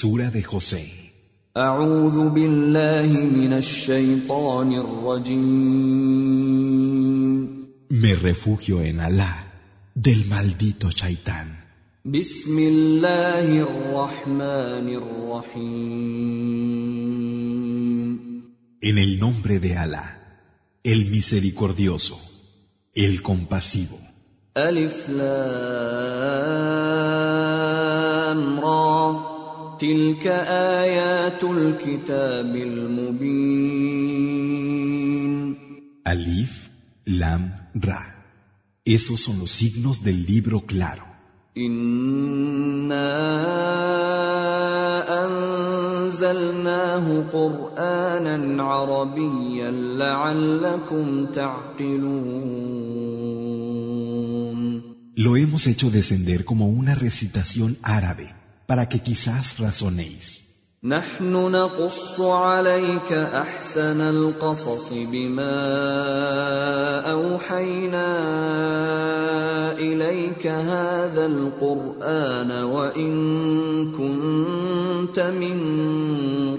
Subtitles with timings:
[0.00, 0.82] Sura de José.
[8.02, 9.32] Me refugio en Alá
[9.94, 11.48] del maldito Shaitán.
[18.88, 20.40] En el nombre de Alá,
[20.82, 22.20] el misericordioso,
[22.94, 24.00] el compasivo.
[29.79, 30.27] تلك
[30.81, 34.29] آيات الكتاب المبين
[36.05, 36.53] Alif,
[37.05, 37.43] Lam,
[37.75, 38.01] Ra.
[38.85, 41.05] Esos son los signos del libro claro.
[41.57, 43.09] إنا
[45.25, 52.49] أنزلناه قرآنا عربيا لعلكم تعقلون
[55.15, 58.33] Lo hemos hecho descender como una recitación árabe,
[58.67, 60.49] para que quizás razonéis.
[60.83, 65.59] نحن نقص عليك أحسن القصص بما
[67.11, 68.11] أوحينا
[69.75, 73.11] إليك هذا القرآن وإن
[73.91, 75.59] كنت من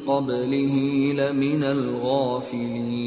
[0.05, 0.75] قبله
[1.17, 3.01] لمن الغافلين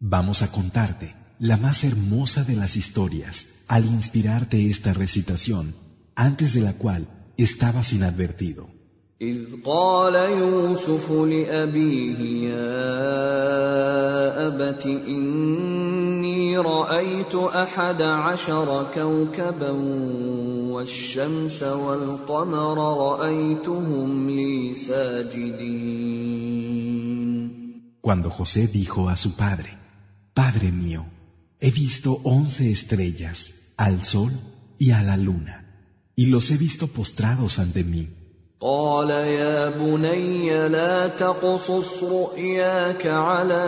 [0.00, 5.74] Vamos a contarte la más hermosa de las historias al inspirarte esta recitación,
[6.14, 8.68] antes de la cual estabas inadvertido.
[9.20, 12.70] إذ قال يوسف لأبيه يا
[14.46, 19.70] أبت إني رأيت أحد عشر كوكبا
[20.72, 26.40] والشمس والقمر رأيتهم لي ساجدين
[28.00, 29.76] Cuando José dijo a su padre,
[30.32, 31.04] Padre mío,
[31.60, 34.32] he visto once estrellas, al sol
[34.78, 35.63] y a la luna,
[36.16, 38.08] y los he visto postrados ante mí.
[38.62, 43.64] قال يا بني لا تقصص رؤياك على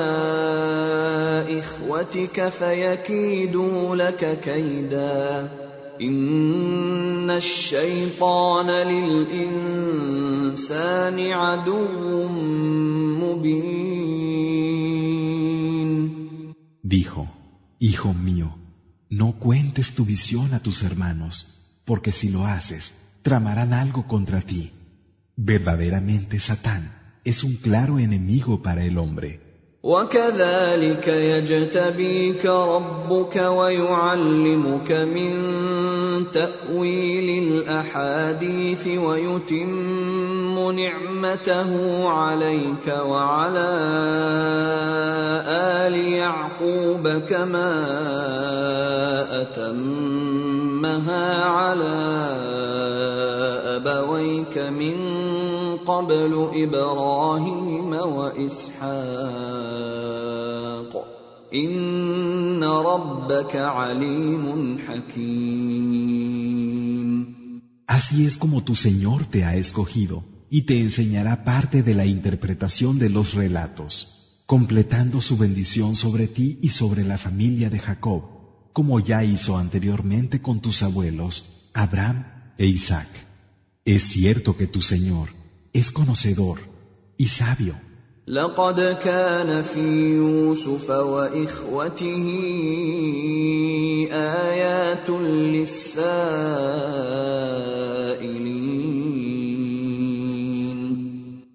[1.58, 5.48] اخوتك فيكيدوا لك كيدا
[6.00, 9.72] ان الشيطان للانسان
[11.32, 12.28] عدو
[13.22, 14.12] مبين
[16.84, 17.26] Dijo,
[17.78, 18.48] Hijo mío,
[19.08, 21.55] no cuentes tu visión a tus hermanos,
[21.86, 24.72] porque si lo haces, tramarán algo contra ti.
[25.36, 26.92] Verdaderamente Satán
[27.24, 29.40] es un claro enemigo para el hombre.
[29.82, 35.32] وكذلك يجتبيك ربك ويعلمك من
[36.30, 43.68] تاويل الاحاديث ويتم نعمته عليك وعلى
[45.86, 47.72] ال يعقوب كما
[50.76, 51.94] اتمها على
[53.76, 54.96] ابويك من
[55.76, 58.92] قبل ابراهيم واسحاق
[61.54, 66.22] ان ربك عليم حكيم
[67.86, 72.98] Así es como tu Señor te ha escogido y te enseñará parte de la interpretación
[72.98, 73.92] de los relatos,
[74.46, 78.35] completando su bendición sobre ti y sobre la familia de Jacob,
[78.76, 82.26] como ya hizo anteriormente con tus abuelos, Abraham
[82.58, 83.08] e Isaac.
[83.84, 85.28] Es cierto que tu Señor
[85.72, 86.60] es conocedor
[87.16, 87.76] y sabio.
[88.26, 89.80] لقد كان في
[90.14, 92.26] يوسف واخوته
[94.12, 96.02] ايات للسائلين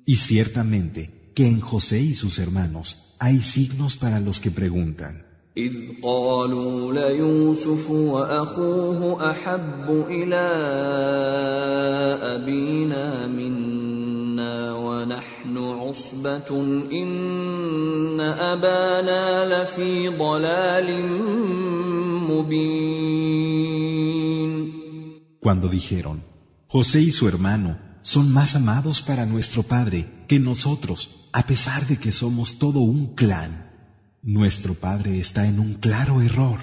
[0.05, 5.25] Y ciertamente que en José y sus hermanos hay signos para los que preguntan.
[5.57, 10.47] اذ قالوا ليوسف واخوه احب الى
[12.35, 16.49] ابينا منا ونحن عصبه
[16.91, 21.05] ان ابانا لفي ضلال
[22.29, 23.37] مبين
[25.39, 26.17] Cuando dijeron,
[26.67, 30.99] José y su hermano son más amados para nuestro padre que nosotros,
[31.31, 33.51] a pesar de que somos todo un clan.
[34.23, 36.59] Nuestro padre está en un claro error.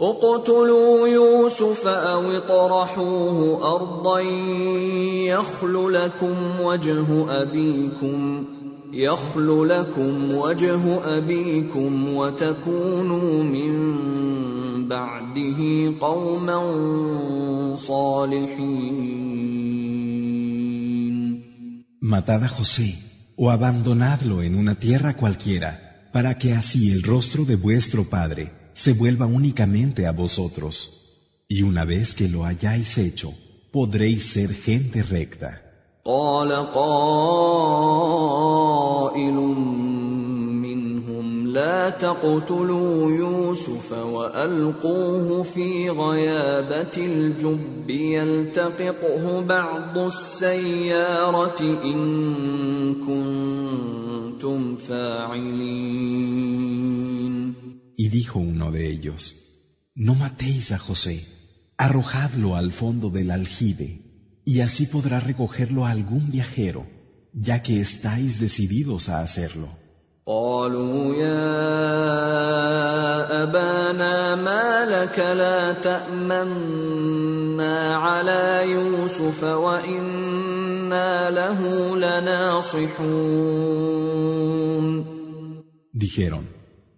[0.00, 4.20] اقتلوا يوسف او اطرحوه ارضا
[5.30, 7.06] يخل لكم وجه
[7.42, 8.44] ابيكم
[8.92, 16.58] يخل لكم وجه ابيكم وتكونوا من بعده قوما
[17.76, 19.22] صالحين
[22.02, 22.98] Matad a José
[23.36, 28.93] o abandonadlo en una tierra cualquiera, para que así el rostro de vuestro padre se
[28.93, 31.03] vuelva únicamente a vosotros.
[31.47, 33.33] Y una vez que lo hayáis hecho,
[33.71, 35.61] podréis ser gente recta.
[41.56, 54.76] قال قائل منهم لا تقتلوا يوسف والقوه في غيابه الجب يلتقطه بعض السياره ان كنتم
[54.76, 56.12] فاعلين
[57.94, 59.36] Y dijo uno de ellos,
[59.94, 61.24] No matéis a José,
[61.78, 64.00] arrojadlo al fondo del aljibe,
[64.44, 66.86] y así podrá recogerlo algún viajero,
[67.34, 69.68] ya que estáis decididos a hacerlo.
[70.26, 71.42] قالوا يا
[73.42, 83.52] ابانا ما لك لا تامنا على يوسف وانا له لناصحون
[85.94, 86.48] Dijeron,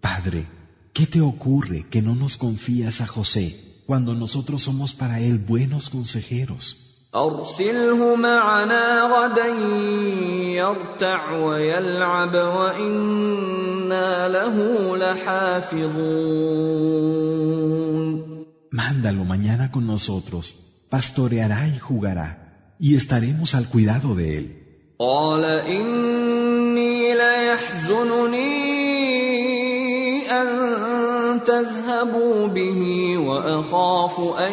[0.00, 0.48] Padre,
[0.92, 5.90] ¿qué te ocurre que no nos confías a José cuando nosotros somos para él buenos
[5.90, 6.88] consejeros?
[7.14, 9.46] ارسله معنا غدا
[10.56, 14.56] يرتع ويلعب وانا له
[14.96, 16.54] لحافظون
[18.75, 20.44] Mándalo mañana con nosotros,
[20.90, 22.28] pastoreará y jugará,
[22.81, 24.46] y estaremos al cuidado de él.
[24.98, 28.77] قال اني ليحزنني ان
[31.46, 32.81] تذهبوا به
[33.19, 34.52] واخاف ان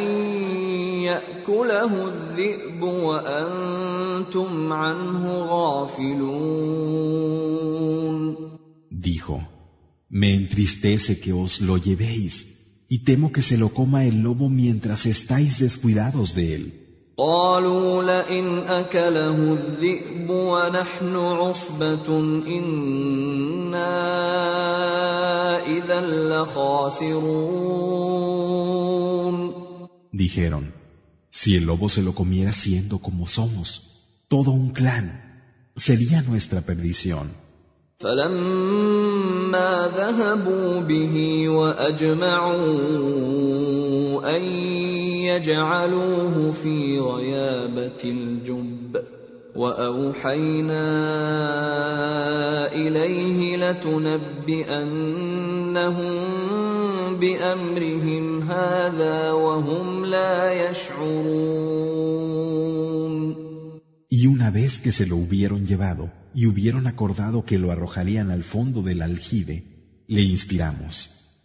[1.04, 5.24] ياكله الذئب وانتم عنه
[5.54, 6.52] غافلون
[8.92, 9.36] Dijo,
[10.10, 12.34] me entristece que os lo llevéis,
[12.88, 16.85] y temo que se lo coma el lobo mientras estáis descuidados de él.
[17.18, 23.92] قالوا لئن اكله الذئب ونحن عصبه انا
[25.68, 27.52] اذا لخاسرون
[30.14, 30.66] Dijeron,
[31.32, 33.68] si el lobo se lo comiera siendo como somos,
[34.28, 35.06] todo un clan,
[35.76, 37.28] sería nuestra perdición.
[38.00, 41.16] فلما ذهبوا به
[41.50, 42.66] واجمعوا
[44.36, 44.42] ان
[45.26, 49.02] يجعلوه في غيابه الجب
[49.56, 50.88] واوحينا
[52.74, 54.92] اليه لتنبئنهم
[57.20, 62.12] بامرهم هذا وهم لا يشعرون
[64.14, 68.44] Y una vez que se lo hubieron llevado y hubieron acordado que lo arrojarían al
[68.44, 70.94] fondo del aljibe, le inspiramos.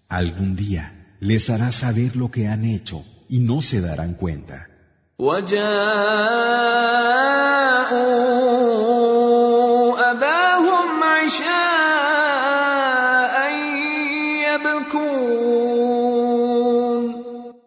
[0.08, 4.67] Algún día les hará saber lo que han hecho y no se darán cuenta.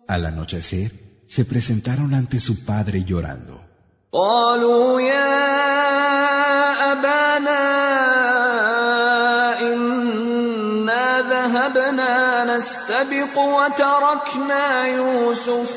[0.06, 0.92] Al anochecer,
[1.26, 3.64] se presentaron ante su padre llorando.
[12.64, 15.70] نستبق وتركنا يوسف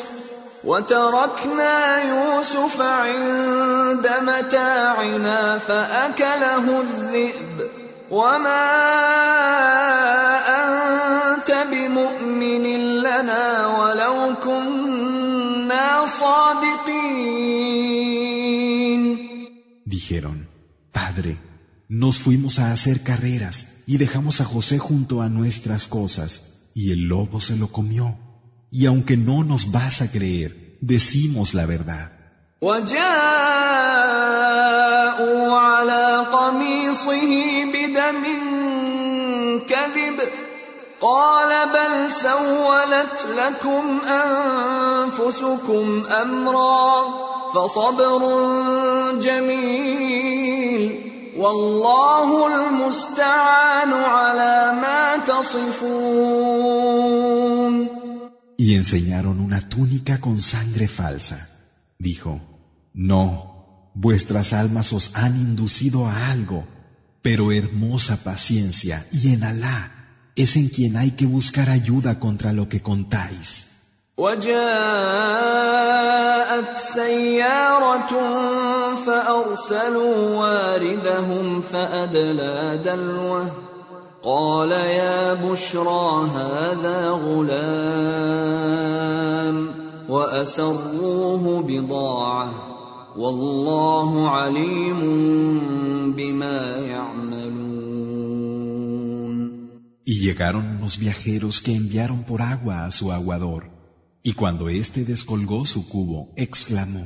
[0.64, 7.70] وتركنا يوسف عند متاعنا فأكله الذئب.
[8.12, 8.68] وما
[10.48, 12.66] أنت بمؤمن
[13.02, 17.18] لنا ولو كنا صادقين.
[19.86, 20.48] Dijeron,
[20.94, 21.38] Padre,
[21.90, 26.30] nos fuimos a hacer carreras y dejamos a José junto a nuestras cosas,
[26.77, 28.17] y el lobo se lo comió.
[28.71, 32.11] Y aunque no nos vas a creer, decimos la verdad.
[32.63, 33.03] وجاءوا
[35.59, 38.23] على قميصه بدم
[39.67, 40.19] كذب
[41.01, 47.05] قال بل سولت لكم انفسكم امرا
[47.55, 48.23] فصبر
[49.21, 50.56] جميل
[51.37, 56.73] والله المستعان على ما تصفون
[58.59, 61.49] Y enseñaron una túnica con sangre falsa.
[61.99, 62.41] Dijo,
[62.95, 66.65] No, vuestras almas os han inducido a algo,
[67.23, 69.81] pero hermosa paciencia y en Alá
[70.37, 73.67] es en quien hay que buscar ayuda contra lo que contáis.
[74.19, 74.63] وجاءت
[76.79, 78.13] سيارة
[79.08, 83.52] فأرسلوا واردهم فأدلى دلوه
[84.24, 88.38] قال يا بشرى هذا غلام
[90.10, 92.50] وأسروه بضاعة
[93.18, 95.02] والله عليم
[96.12, 97.58] بما يعملون
[100.06, 103.64] Y llegaron unos viajeros que enviaron por agua a su aguador,
[104.24, 107.06] y cuando éste descolgó su cubo, exclamó,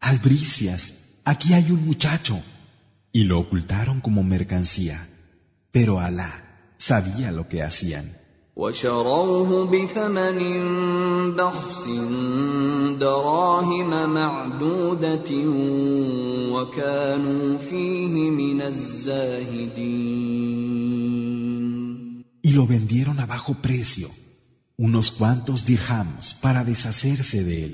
[0.00, 2.41] Albricias, aquí hay un muchacho.
[3.11, 5.07] Y lo ocultaron como mercancía.
[5.71, 6.31] Pero Alá
[6.77, 8.05] sabía lo que hacían.
[8.55, 10.37] وشروه بثمن
[11.35, 11.83] بخس
[12.99, 15.31] دراهم معدودة
[16.51, 20.25] وكانوا فيه من الزاهدين
[22.41, 24.09] Y lo vendieron a bajo precio,
[24.77, 27.73] unos cuantos dirhams para deshacerse de él.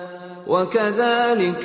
[0.51, 1.63] وكذلك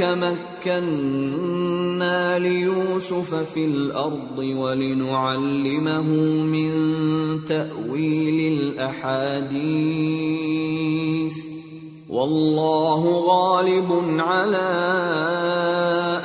[0.63, 6.09] مكنا ليوسف في الأرض ولنعلمه
[6.47, 6.71] من
[7.45, 9.67] تأويل الأحاديث.
[12.09, 13.91] والله غالب
[14.21, 14.69] على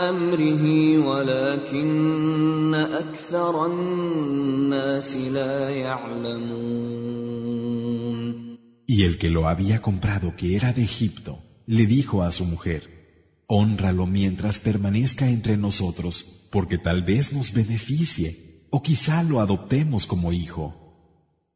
[0.10, 0.65] أمره
[1.08, 7.01] ولكن أكثر الناس لا يعلمون.
[8.88, 13.46] Y el que lo había comprado, que era de Egipto, le dijo a su mujer,
[13.48, 20.34] Honralo mientras permanezca entre nosotros, porque tal vez nos beneficie, o quizá lo adoptemos como
[20.34, 20.75] hijo.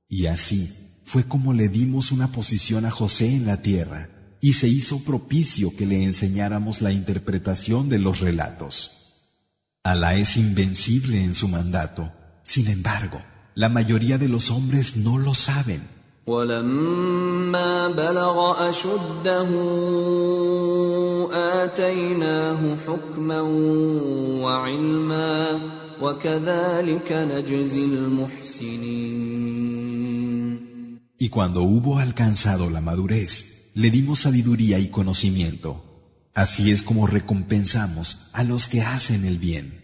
[0.07, 0.71] Y así
[1.03, 5.75] fue como le dimos una posición a José en la tierra, y se hizo propicio
[5.75, 9.41] que le enseñáramos la interpretación de los relatos.
[9.83, 12.13] Alá es invencible en su mandato.
[12.41, 13.21] Sin embargo,
[13.53, 15.94] la mayoría de los hombres no lo saben.
[16.26, 19.48] ولما بلغ أشده
[21.32, 23.40] آتيناه حكما
[24.44, 25.60] وعلما
[26.02, 29.40] وكذلك نجزي المحسنين
[31.22, 35.70] Y cuando hubo alcanzado la madurez, le dimos sabiduría y conocimiento.
[36.34, 39.83] Así es como recompensamos a los que hacen el bien.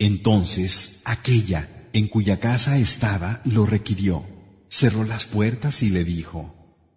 [0.00, 4.24] Entonces aquella en cuya casa estaba lo requirió,
[4.68, 6.54] cerró las puertas y le dijo,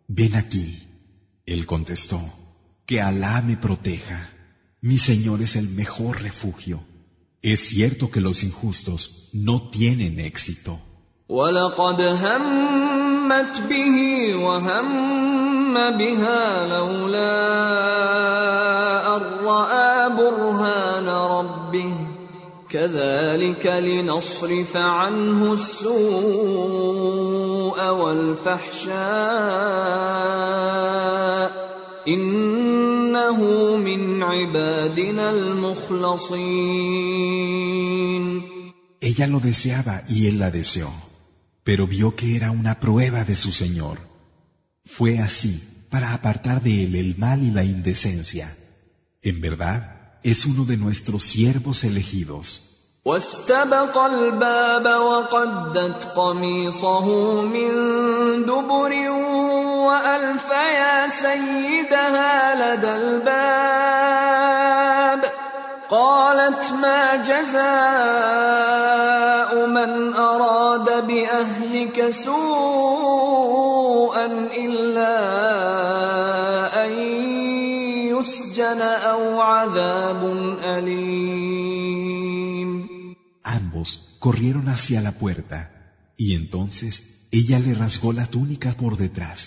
[0.07, 0.87] Ven aquí.
[1.45, 2.19] Él contestó,
[2.85, 4.29] Que Alá me proteja.
[4.81, 6.83] Mi Señor es el mejor refugio.
[7.41, 10.79] Es cierto que los injustos no tienen éxito.
[11.29, 17.35] ولقد همت به وهم بها لولا
[19.17, 22.12] أن رأى برهان ربه
[22.73, 27.09] كذلك لنصرف عنه السوء
[27.89, 28.99] والفحشاء
[32.07, 33.39] إنه
[33.77, 36.69] من عبادنا المخلصين
[39.01, 40.91] Ella lo deseaba y él la deseó,
[41.63, 43.97] pero vio que era una prueba de su Señor.
[44.83, 48.57] Fue así para apartar de él el mal y la indecencia.
[49.21, 52.70] En verdad, es uno de nuestros siervos elegidos.
[53.04, 57.06] واستبق الباب وقدت قميصه
[57.42, 57.70] من
[58.46, 59.10] دبر
[59.88, 64.04] وألف يا سيدها لدى الباب
[65.90, 67.64] قالت ما جزاء
[69.66, 73.46] من أراد بأهلك سوءا
[74.64, 76.03] إلا
[78.73, 80.21] يسجن او عذاب
[80.63, 82.09] اليم
[83.43, 85.59] Ambos corrieron hacia la puerta,
[86.17, 89.39] y entonces ella le rasgó la túnica por detrás,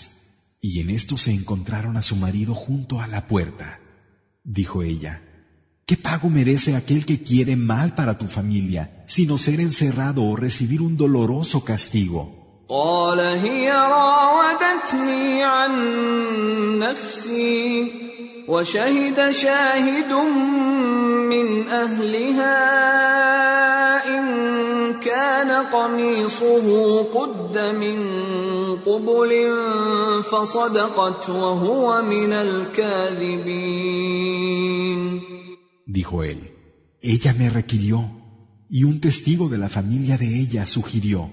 [0.61, 3.79] y en esto se encontraron a su marido junto a la puerta.
[4.43, 5.21] Dijo ella,
[5.85, 10.81] ¿qué pago merece aquel que quiere mal para tu familia, sino ser encerrado o recibir
[10.81, 12.39] un doloroso castigo?
[12.69, 15.71] قال هي راودتني عن
[16.79, 18.06] نفسي
[18.47, 20.13] وشهد شاهد
[21.33, 22.57] من اهلها
[24.19, 24.25] ان
[24.99, 26.67] كان قميصه
[27.03, 27.97] قد من
[28.85, 29.31] قبل
[30.23, 33.93] فصدقت وهو من الكاذبين
[35.85, 36.39] Dijo él,
[37.01, 37.97] ella me requirió,
[38.69, 41.29] Y un testigo de la familia de ella sugirió,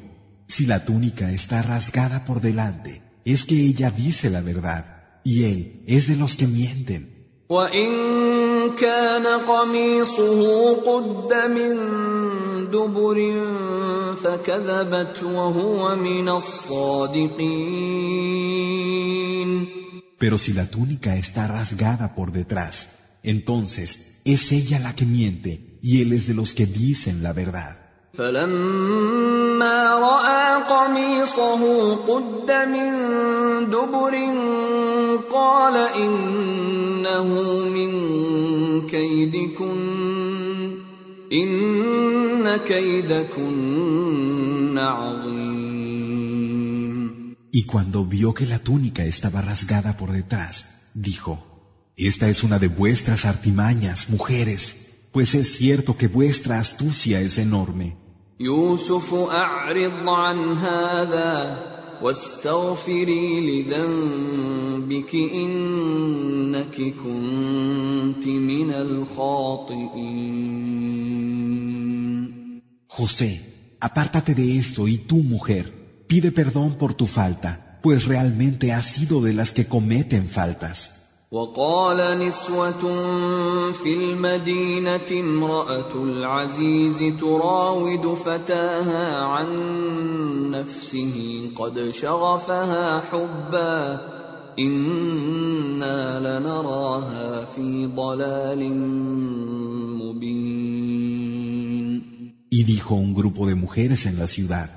[0.46, 4.93] si la túnica está rasgada por delante, es que ella dice la verdad,
[5.25, 7.09] y él es de los que mienten.
[20.17, 22.87] Pero si la túnica está rasgada por detrás,
[23.23, 27.84] entonces es ella la que miente y él es de los que dicen la verdad.
[47.51, 51.43] Y cuando vio que la túnica estaba rasgada por detrás, dijo,
[51.97, 54.75] Esta es una de vuestras artimañas, mujeres,
[55.11, 58.04] pues es cierto que vuestra astucia es enorme.
[72.89, 75.71] José, apártate de esto y tú, mujer,
[76.07, 81.04] pide perdón por tu falta, pues realmente has sido de las que cometen faltas.
[81.31, 82.83] وقال نسوة
[83.71, 89.49] في المدينة امرأة العزيز تراود فتاها عن
[90.51, 91.15] نفسه
[91.55, 93.99] قد شغفها حبا
[94.59, 98.61] إنا لنراها في ضلال
[102.57, 104.69] Y dijo un grupo de mujeres en la ciudad,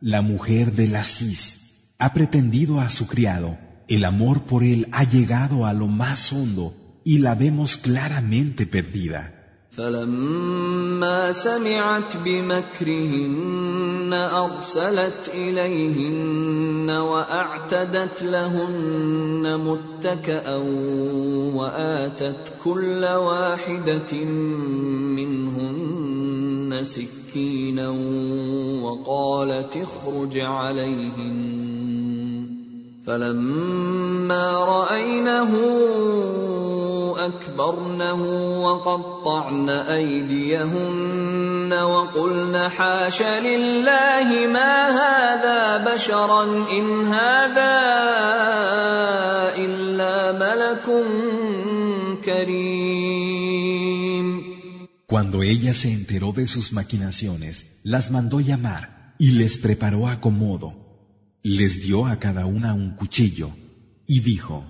[0.00, 5.03] la mujer de la Cis ha pretendido a su criado, el amor por él ha
[5.03, 6.73] llegado a lo más hondo
[7.03, 9.41] y la vemos claramente perdida.
[9.71, 20.55] فلما سمعت بمكرهن ارسلت اليهن واعتدت لهن متكئا
[21.55, 24.25] واتت كل واحده
[25.15, 27.89] منهن سكينا
[28.83, 32.04] وقالت اخرج عليهن
[33.06, 35.52] فلما راينه
[37.16, 38.22] اكبرنه
[38.62, 47.74] وقطعن ايديهن وقلن حاش لله ما هذا بشرا ان هذا
[49.54, 50.86] الا ملك
[52.24, 53.76] كريم
[55.06, 60.85] Cuando ella se enteró de sus maquinaciones, las mandó llamar y les preparó acomodo
[61.54, 63.52] les dio a cada una un cuchillo
[64.06, 64.64] y dijo,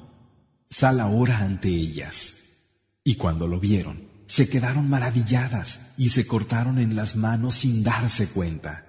[0.69, 2.35] Sal ahora ante ellas.
[3.03, 8.29] Y cuando lo vieron, se quedaron maravilladas y se cortaron en las manos sin darse
[8.29, 8.85] cuenta.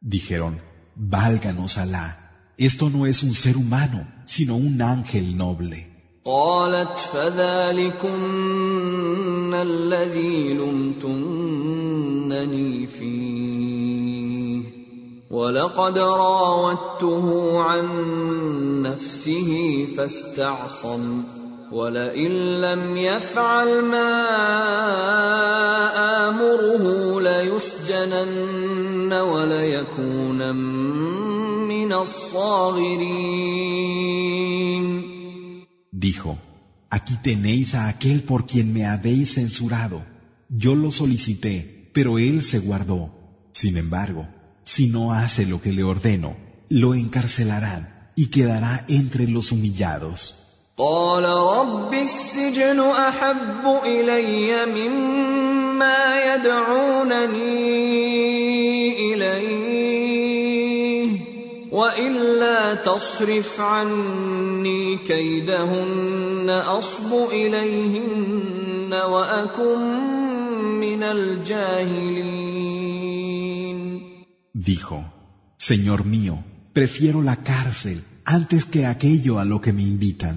[0.00, 0.60] Dijeron,
[0.96, 5.88] Válganos Alá, esto no es un ser humano, sino un ángel noble.
[15.31, 17.85] ولقد راودته عن
[18.81, 21.23] نفسه فاستعصم
[21.71, 24.11] ولئن لم يفعل ما
[26.29, 30.55] امره ليسجنن وليكون
[31.67, 33.45] من الصاغرين
[35.91, 36.37] Dijo,
[36.89, 40.03] aquí tenéis a aquel por quien me habéis censurado.
[40.49, 43.09] Yo lo solicité, pero él se guardó.
[43.51, 44.27] Sin embargo,
[44.69, 46.35] Si no hace lo que le ordeno,
[46.69, 50.41] lo encarcelarán y quedará entre los humillados.
[50.77, 57.43] قال رب السجن احب الي مما يدعونني
[59.13, 61.09] اليه
[61.71, 69.79] والا تصرف عني كيدهن اصب اليهن واكن
[70.79, 72.55] من الجاهلين
[74.60, 75.10] Dijo,
[75.56, 76.44] Señor mío,
[76.74, 80.36] prefiero la cárcel antes que aquello a lo que me invitan.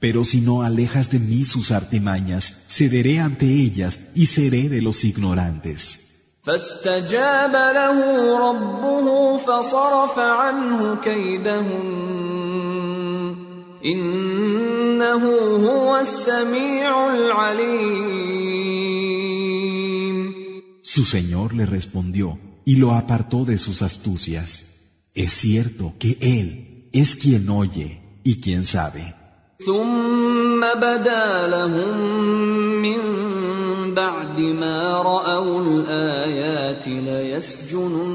[0.00, 5.04] Pero si no alejas de mí sus artimañas, cederé ante ellas y seré de los
[5.04, 5.80] ignorantes.
[20.82, 24.49] Su Señor le respondió, y lo apartó de sus astucias.
[25.13, 29.13] Es cierto que Él es quien oye y quien sabe.
[29.65, 31.97] ثم بدا لهم
[32.81, 32.99] من
[33.93, 38.09] بعد ما رأوا الآيات ليسجننه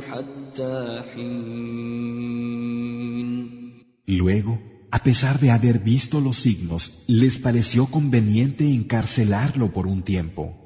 [0.00, 2.52] حتى حين
[4.06, 4.58] Luego,
[4.90, 10.65] a pesar de haber visto los signos, les pareció conveniente encarcelarlo por un tiempo.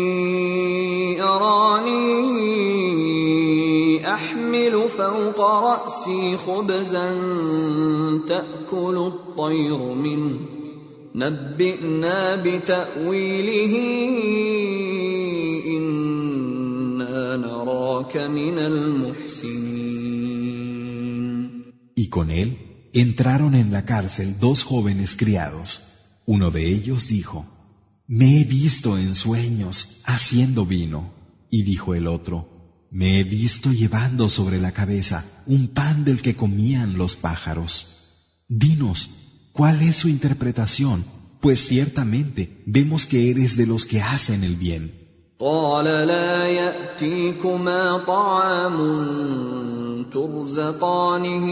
[5.00, 7.08] فوق راسي خبزا
[8.28, 10.40] تاكل الطير منه
[11.14, 13.74] نبئنا بتاويله
[15.66, 19.86] انا نراك من المحسنين
[21.98, 22.58] Y con él
[22.92, 25.68] entraron en la cárcel dos jóvenes criados.
[26.26, 27.46] Uno de ellos dijo,
[28.06, 31.00] Me he visto en sueños haciendo vino.
[31.50, 32.49] Y dijo el otro,
[32.90, 37.72] Me he visto llevando sobre la cabeza un pan del que comían los pájaros.
[38.48, 38.98] Dinos,
[39.52, 41.04] ¿cuál es su interpretación?
[41.40, 45.06] Pues ciertamente vemos que eres de los que hacen el bien.
[45.38, 48.76] قال لا ياتيكما طعام
[50.12, 51.46] ترزقانه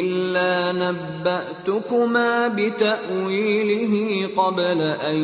[0.00, 5.16] الا نباتكما بتاويله قبل ان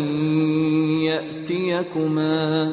[1.02, 2.72] ياتيكما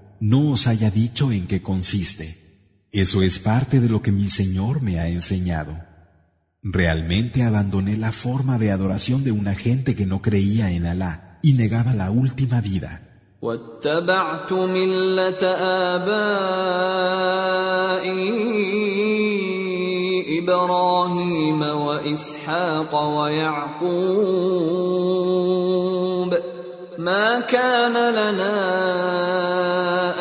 [0.20, 2.26] no os haya dicho en qué consiste.
[2.92, 5.78] Eso es parte de lo que mi Señor me ha enseñado.
[6.62, 11.52] Realmente abandoné la forma de adoración de una gente que no creía en Alá y
[11.52, 13.02] negaba la última vida.
[13.42, 15.42] واتبعت مله
[15.94, 17.06] ابائي
[20.38, 24.66] ابراهيم واسحاق ويعقوب
[27.01, 28.57] ما كان لنا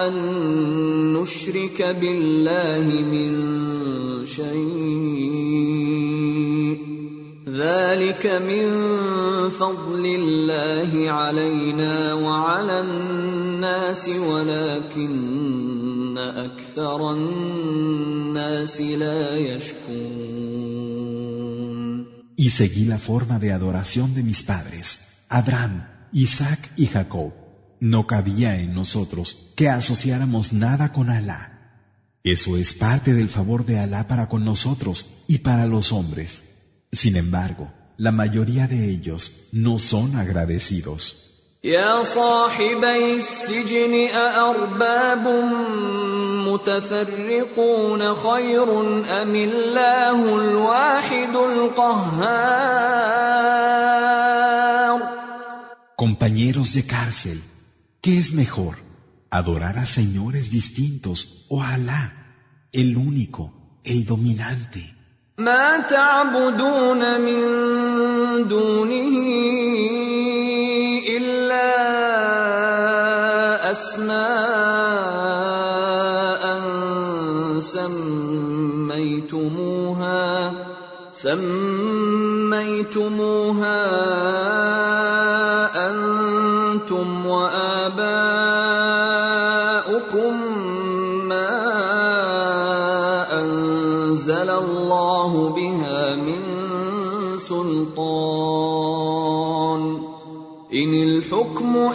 [0.08, 0.14] أن
[1.12, 3.32] نشرك بالله من
[4.26, 5.60] شيء.
[7.48, 8.64] ذلك من
[9.50, 20.60] فضل الله علينا وعلى الناس ولكن أكثر الناس لا يشكرون.
[22.36, 27.34] Y seguí la forma de adoración de mis padres, Abraham, Isaac y Jacob.
[27.79, 31.41] No cabía en nosotros que asociáramos nada con Alá.
[32.23, 36.43] Eso es parte del favor de Alá para con nosotros y para los hombres.
[36.91, 41.25] Sin embargo, la mayoría de ellos no son agradecidos.
[41.65, 45.27] يا صاحبي السجن أأرباب
[46.47, 48.81] متفرقون خير
[49.21, 52.65] أم الله الواحد القهار
[55.99, 57.41] Compañeros de cárcel,
[58.01, 58.77] ¿qué es mejor?
[59.29, 62.03] ¿Adorar a señores distintos o a Alá,
[62.71, 64.95] el único, el dominante?
[65.38, 67.43] ما تعبدون من
[68.47, 69.13] دونه
[71.17, 71.71] إلا
[73.71, 74.95] أسماء
[79.25, 79.84] سميتموها
[81.13, 81.95] سميتموها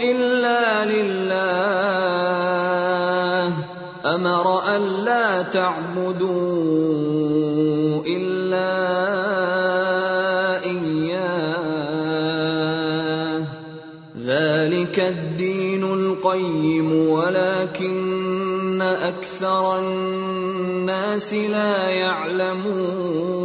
[0.01, 1.85] إلا لله.
[4.05, 4.45] أمر
[4.75, 6.25] ألا تعبدوا
[8.07, 8.71] إلا
[10.63, 11.45] إياه.
[14.25, 23.35] ذلك الدين القيم ولكن أكثر الناس لا يعلمون.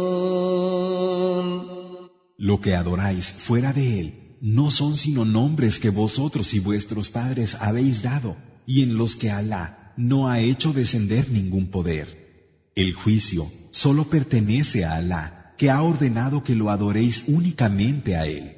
[2.37, 7.55] Lo que adoráis fuera de él no son sino nombres que vosotros y vuestros padres
[7.59, 12.71] habéis dado y en los que Alá no ha hecho descender ningún poder.
[12.75, 18.57] El juicio solo pertenece a Alá, que ha ordenado que lo adoréis únicamente a Él.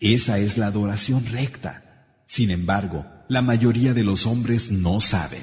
[0.00, 2.22] Esa es la adoración recta.
[2.26, 5.42] Sin embargo, la mayoría de los hombres no saben.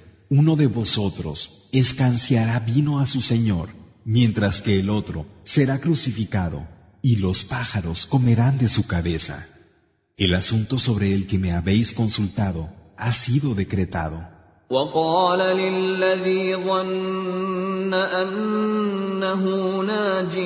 [0.31, 3.67] uno de vosotros escanciará vino a su Señor,
[4.05, 6.65] mientras que el otro será crucificado,
[7.01, 9.45] y los pájaros comerán de su cabeza.
[10.15, 14.40] El asunto sobre el que me habéis consultado ha sido decretado.
[14.71, 19.43] وقال للذي ظن أنه
[19.81, 20.39] ناج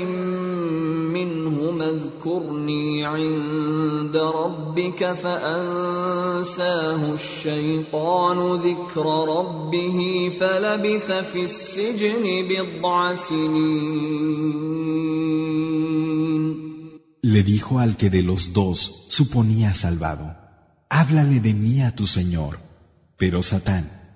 [1.13, 9.05] منهما اذكرني عند ربك فأنساه الشيطان ذكر
[9.37, 14.65] ربه فلبث في السجن بضع سنين
[17.21, 20.35] Le dijo al que de los dos suponía salvado,
[20.89, 22.59] háblale de mí a tu Señor.
[23.17, 24.04] Pero Satán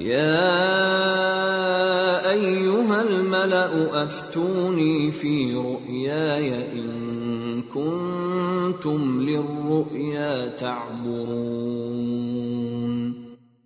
[0.00, 0.70] يا
[2.30, 11.88] أيها الملأ أفتوني في رؤياي إن كنتم للرؤيا تعبرون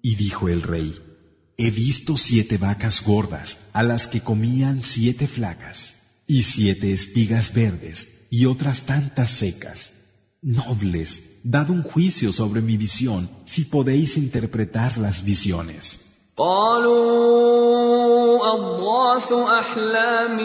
[0.04, 0.94] Y dijo el rey,
[1.56, 5.78] he visto siete vacas gordas a las que comían siete flacas,
[6.26, 9.92] y siete espigas verdes y otras tantas secas.
[10.42, 16.05] Nobles, dad un juicio sobre mi visión si podéis interpretar las visiones.
[16.36, 18.02] قالوا
[18.54, 20.38] أضغاث أحلام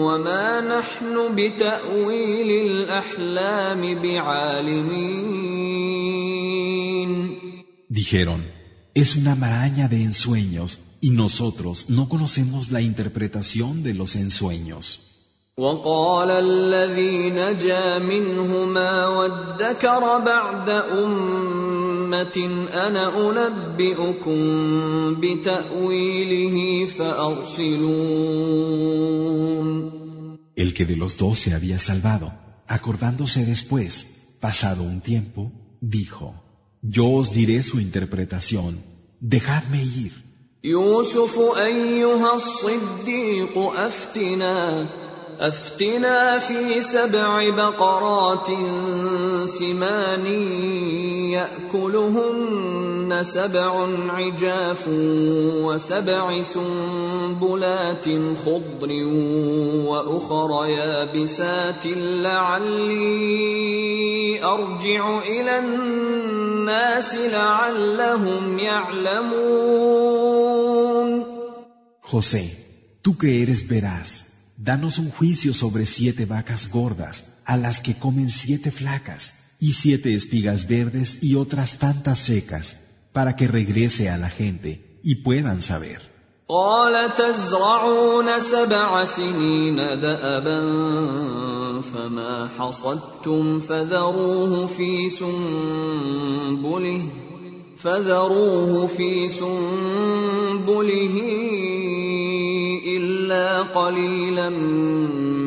[0.00, 5.48] وما نحن بتأويل الأحلام بعالمين
[7.90, 8.44] Dijeron,
[8.94, 15.00] es una maraña de ensueños y nosotros no conocemos la interpretación de los ensueños.
[15.58, 21.91] وقال الذي نجا منهما وادكر بعد أمة
[22.86, 23.04] أنا
[23.46, 24.40] أنبئكم
[25.20, 28.48] بتأويله فأرسلون
[30.56, 32.32] El que de los dos se había salvado,
[32.66, 33.90] acordándose después,
[34.40, 36.34] pasado un tiempo, dijo,
[36.82, 38.80] Yo os diré su interpretación,
[39.20, 40.12] dejadme ir.
[40.64, 44.88] يوسف أيها الصديق أفتنا
[45.39, 48.47] أفتنا في سبع بقرات
[49.49, 50.25] سمان
[51.33, 54.87] يأكلهن سبع عجاف
[55.67, 58.05] وسبع سنبلات
[58.45, 58.91] خضر
[59.89, 61.85] وأخر يابسات
[62.25, 63.63] لعلي
[64.43, 70.03] أرجع إلى الناس لعلهم يعلمون.
[72.13, 72.45] José,
[73.01, 78.28] tú que eres veraz, danos un juicio sobre siete vacas gordas, a las que comen
[78.28, 82.76] siete flacas, y siete espigas verdes y otras tantas secas,
[83.12, 86.00] para que regrese a la gente y puedan saber.
[86.48, 90.60] قال تزرعون سبع سنين دأبا
[91.80, 97.02] فما حصدتم فذروه في سنبله
[97.76, 101.16] فذروه في سنبله
[103.32, 104.48] إلا قليلا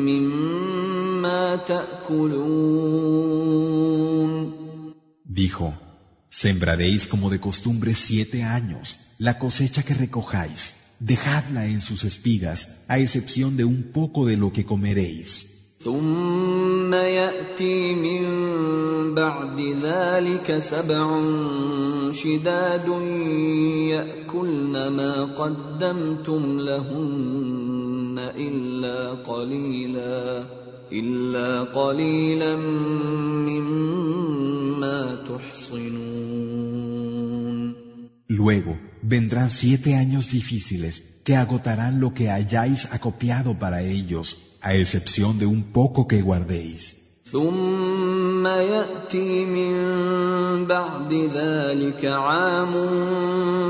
[0.08, 3.12] مما تأكلون
[5.42, 5.68] Dijo,
[6.28, 8.86] sembraréis como de costumbre siete años
[9.26, 10.60] la cosecha que recojáis,
[11.00, 15.52] dejadla en sus espigas, a excepción de un poco de lo que comeréis.
[15.84, 18.24] ثم ياتي من
[19.14, 21.22] بعد ذلك سبع
[22.12, 22.88] شداد
[23.90, 27.75] ياكلن ما قدمتم لهن
[28.18, 30.46] الا قليلا
[30.92, 32.56] الا قليلا
[33.46, 36.32] مما تحصنون
[38.28, 44.26] Luego vendrán siete años difíciles que agotarán lo que hayáis acopiado para ellos,
[44.62, 46.96] a excepción de un poco que guardéis.
[47.32, 49.74] ثم ياتي من
[50.66, 52.74] بعد ذلك عام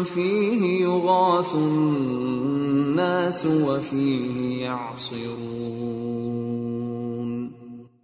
[0.04, 6.02] فيه يغاث الناس وفيه يعصرون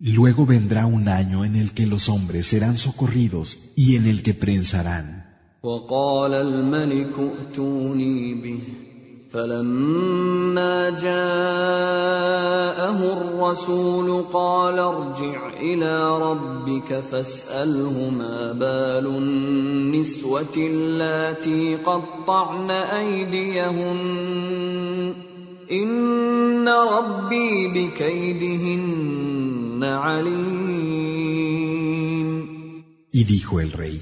[0.01, 4.35] Luego vendrá un año en el que los hombres serán socorridos y en el que
[4.35, 5.25] prensarán.
[5.63, 8.61] وقال الملك ائتوني به
[9.34, 11.14] فلما جاءه
[13.14, 23.98] الرسول قال ارجع إلى ربك فاسأله ما بال النسوة اللاتي قطعن أيديهن
[25.72, 31.44] إن ربي بكيدهن عليم
[33.16, 34.02] Y dijo el rey,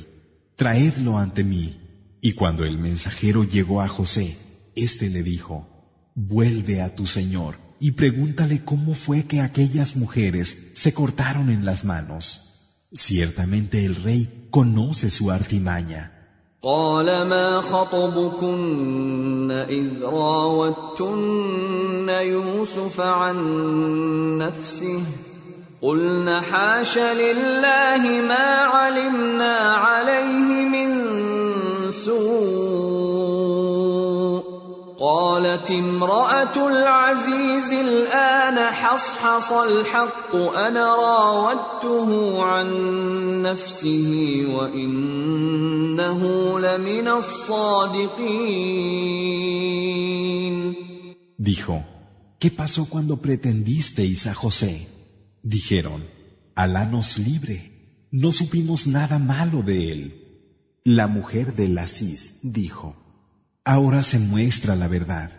[0.55, 1.75] traedlo ante mí.
[2.21, 4.37] Y cuando el mensajero llegó a José,
[4.74, 5.66] éste le dijo,
[6.14, 11.84] vuelve a tu señor y pregúntale cómo fue que aquellas mujeres se cortaron en las
[11.84, 12.42] manos.
[12.92, 16.12] Ciertamente el rey conoce su artimaña.
[16.62, 23.36] قال ما خطبكن اذ راوتن يوسف عن
[24.38, 25.02] نفسه
[25.82, 30.90] قلن حاش لله ما علمنا عليه من
[31.90, 33.19] سوء
[35.30, 42.68] قالت امراه العزيز الان حصحص الحق انا راودته عن
[43.42, 44.10] نفسه
[44.54, 46.20] وانه
[46.60, 48.56] لمن الصادقين
[51.38, 51.74] Dijo,
[52.40, 54.74] ¿qué pasó cuando pretendisteis a José?
[55.44, 56.00] Dijeron,
[56.56, 57.58] Alá nos libre,
[58.10, 60.02] no supimos nada malo de él.
[60.84, 62.96] La mujer del Asís dijo,
[63.64, 65.30] Ahora se muestra la verdad.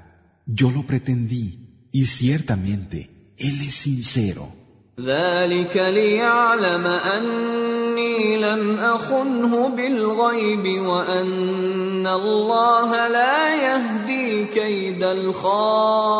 [0.46, 4.54] Yo lo pretendí, y ciertamente, él es sincero.
[5.00, 16.18] ذلك ليعلم اني لم اخنه بالغيب وان الله لا يهدي كيد الخائنين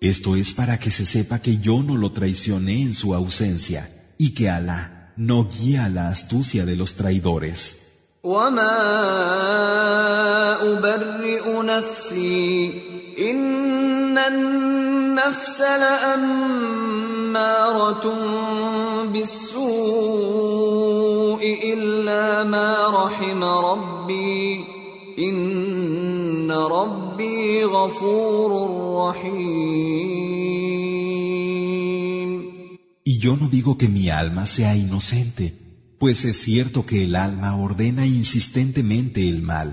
[0.00, 4.32] Esto es para que se sepa que yo no lo traicioné en su ausencia, y
[4.32, 7.83] que Alá no guía la astucia de los traidores.
[8.25, 8.77] وما
[10.73, 12.73] ابرئ نفسي
[13.19, 16.45] ان النفس لاماره
[19.13, 19.65] بالسوء
[21.73, 24.65] الا ما رحم ربي
[25.19, 28.51] ان ربي غفور
[29.05, 30.25] رحيم.
[33.05, 35.64] Y yo no digo que mi alma sea inocente,
[35.98, 39.68] pues es cierto que el alma ordena insistentemente el mal,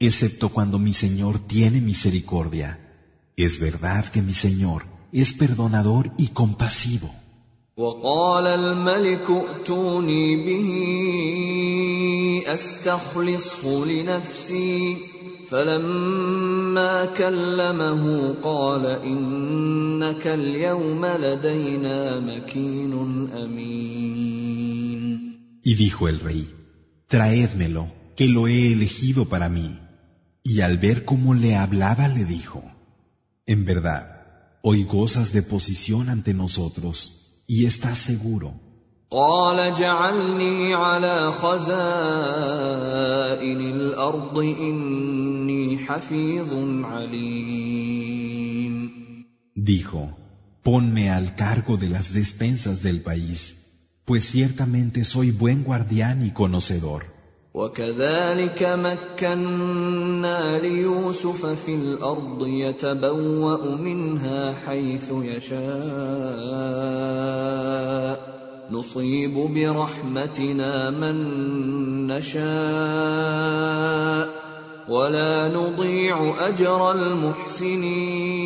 [0.00, 2.68] excepto cuando mi Señor tiene misericordia.
[3.36, 7.10] Es verdad que mi Señor es perdonador y compasivo.
[7.78, 10.68] وقال الملك ائتوني به
[12.52, 14.96] استخلصه لنفسي
[15.50, 22.92] فلما كلمه قال انك اليوم لدينا مكين
[23.42, 24.41] امين
[25.62, 26.54] Y dijo el rey,
[27.08, 29.78] traédmelo, que lo he elegido para mí.
[30.42, 32.62] Y al ver cómo le hablaba, le dijo,
[33.46, 34.04] en verdad,
[34.62, 38.60] hoy gozas de posición ante nosotros y estás seguro.
[39.10, 41.60] قال اجعلني على خزائن
[43.60, 46.52] الارض اني حفيظ
[46.84, 48.18] عليم
[49.56, 50.16] Dijo,
[50.62, 53.56] ponme al cargo de las despensas del país,
[54.04, 57.18] pues ciertamente soy buen guardián y conocedor.
[57.54, 66.58] وكذلك مكنا ليوسف في الارض يتبوا منها حيث يشاء
[68.70, 71.16] نصيب برحمتنا من
[72.06, 72.48] نشاء
[74.88, 78.38] ولا نضيع اجر المحسنين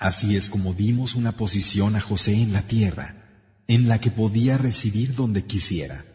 [0.00, 3.21] Así es como dimos una posición a José en la tierra,
[3.67, 6.05] en la que podía residir donde quisiera.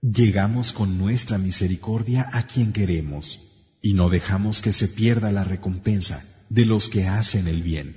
[0.00, 6.24] Llegamos con nuestra misericordia a quien queremos, y no dejamos que se pierda la recompensa
[6.48, 7.96] de los que hacen el bien.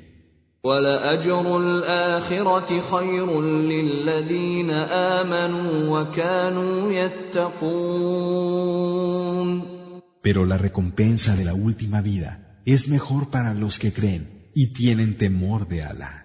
[10.22, 15.18] Pero la recompensa de la última vida es mejor para los que creen y tienen
[15.18, 16.25] temor de Alá.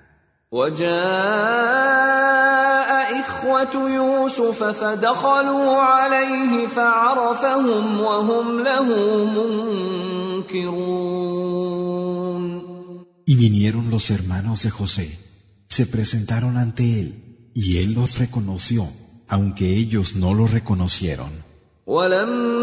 [0.52, 0.96] وجاء
[3.20, 8.88] إخوة يوسف فدخلوا عليه فعرفهم وهم له
[10.46, 11.06] منكرون
[13.28, 15.08] Y vinieron los hermanos de José,
[15.68, 17.08] se presentaron ante él,
[17.56, 18.88] y él los reconoció,
[19.28, 21.32] aunque ellos no lo reconocieron.
[21.88, 22.59] ولما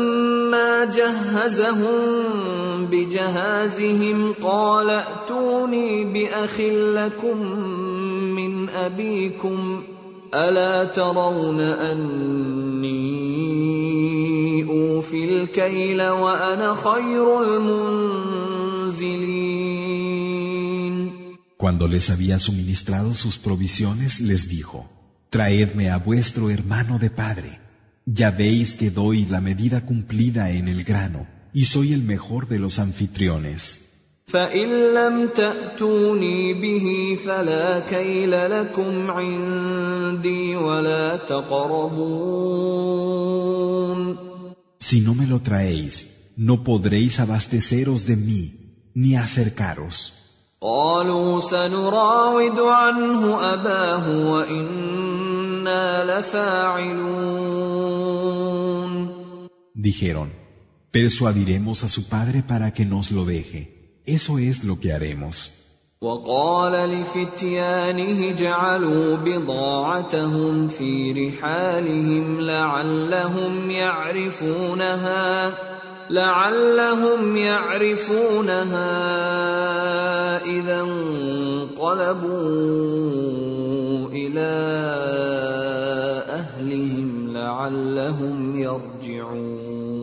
[0.84, 1.96] جهزهم
[2.86, 6.60] بجهازهم قال ائتوني باخ
[6.96, 7.38] لكم
[8.36, 9.82] من ابيكم
[10.34, 13.02] الا ترون اني
[14.68, 18.62] اوفي الكيل وانا خير المنزلين
[21.62, 24.78] Cuando les había suministrado sus provisiones, les dijo,
[25.30, 27.50] Traedme a vuestro hermano de padre.
[28.06, 32.58] Ya veis que doy la medida cumplida en el grano, y soy el mejor de
[32.58, 33.80] los anfitriones.
[34.26, 42.52] فإن لم تأتوني به فلا كيل لكم عندي ولا تقربون
[44.78, 45.94] Si no me lo traéis,
[46.36, 48.42] no podréis abasteceros de mí,
[48.94, 50.12] ni acercaros.
[50.62, 55.25] قالوا سنراود عنه أباه وإنا لفاعلون
[59.73, 60.33] Dijeron,
[60.91, 64.01] persuadiremos a su padre para que nos lo deje.
[64.05, 65.53] Eso es lo que haremos.
[66.01, 75.53] وقال لفتيانه جعلوا بضاعتهم في رحالهم لعلهم يعرفونها
[76.09, 78.91] لعلهم يعرفونها
[80.45, 82.27] إذا انقلبوا
[84.26, 84.50] إلى
[86.28, 90.02] أهلهم لعلهم يرجعون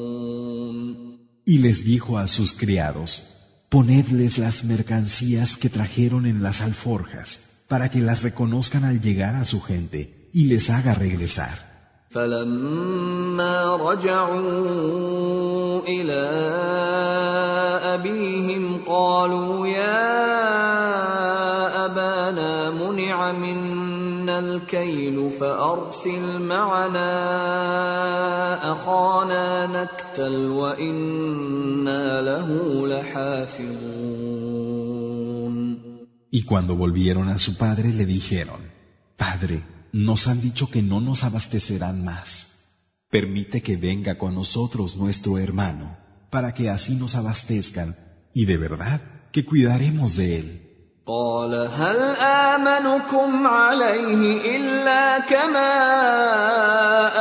[1.45, 3.23] Y les dijo a sus criados,
[3.69, 9.45] ponedles las mercancías que trajeron en las alforjas, para que las reconozcan al llegar a
[9.45, 11.69] su gente y les haga regresar.
[12.09, 16.21] فلما رجعوا الى
[17.93, 20.19] ابيهم قالوا يا
[21.85, 23.92] ابانا منع منا
[24.33, 27.11] الكيل فارسل معنا
[28.71, 32.49] اخانا نكتل وانا له
[32.87, 34.29] لحافظون
[36.31, 38.61] Y cuando volvieron a su padre le dijeron,
[39.17, 42.47] Padre, nos han dicho que no nos abastecerán más.
[43.09, 45.97] Permite que venga con nosotros nuestro hermano,
[46.29, 47.97] para que así nos abastezcan,
[48.35, 50.62] y de verdad que cuidaremos de él.
[51.06, 55.74] قال هل آمنكم عليه إلا كما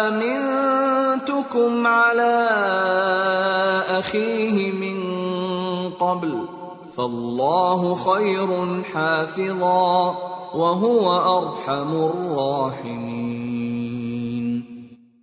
[0.07, 2.47] أمنتكم على
[3.99, 4.99] أخيه من
[5.99, 6.47] قبل
[6.97, 10.15] فالله خير حافظا
[10.55, 11.05] وهو
[11.39, 13.43] أرحم الراحمين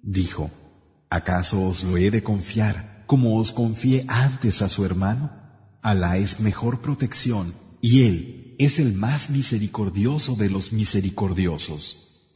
[0.02, 0.50] Dijo,
[1.08, 5.30] ¿acaso os lo he de confiar como os confié antes a su hermano?
[5.82, 11.82] Alá es mejor protección, y él es el más misericordioso de los misericordiosos.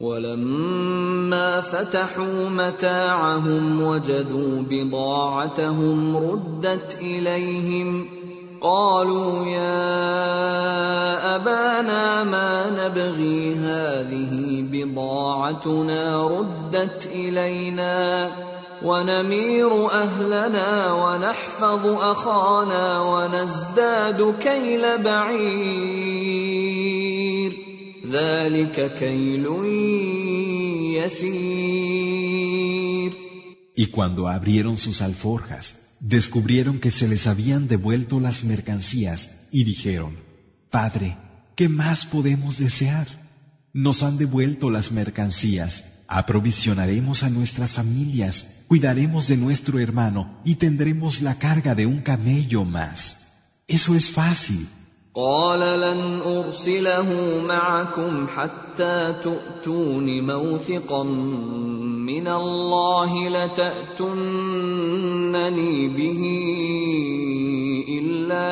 [0.01, 8.07] ولما فتحوا متاعهم وجدوا بضاعتهم ردت اليهم
[8.61, 18.54] قالوا يا ابانا ما نبغي هذه بضاعتنا ردت الينا
[18.84, 26.40] ونمير اهلنا ونحفظ اخانا ونزداد كيل بعير
[28.08, 29.46] ذلك كيل
[31.04, 32.50] يسير
[33.76, 35.66] Y cuando abrieron sus alforjas,
[36.02, 40.18] descubrieron que se les habían devuelto las mercancías y dijeron,
[40.70, 41.18] Padre,
[41.56, 43.08] ¿qué más podemos desear?
[43.74, 51.22] Nos han devuelto las mercancías, aprovisionaremos a nuestras familias, cuidaremos de nuestro hermano y tendremos
[51.22, 53.00] la carga de un camello más.
[53.68, 54.68] Eso es fácil.
[55.16, 57.10] قال لن ارسله
[57.48, 64.30] معكم حتى تؤتون موثقا من الله لتاتونني
[65.98, 66.22] به
[68.00, 68.50] الا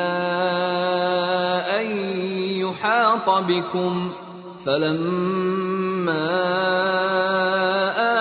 [1.80, 1.86] ان
[2.56, 4.10] يحاط بكم
[4.64, 5.71] فلما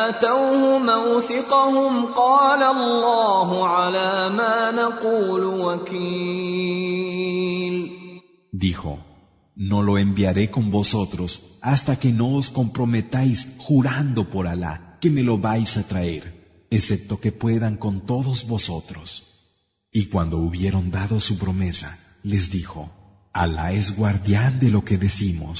[0.10, 7.08] اتوه موثقهم قال الله على ما نقول وكيل
[8.52, 9.00] Dijo,
[9.56, 15.24] no lo enviaré con vosotros hasta que no os comprometáis jurando por Alá que me
[15.24, 16.24] lo vais a traer,
[16.72, 19.08] excepto que puedan con todos vosotros.
[19.92, 22.90] Y cuando hubieron dado su promesa, les dijo,
[23.34, 25.60] Alá es guardián de lo que decimos.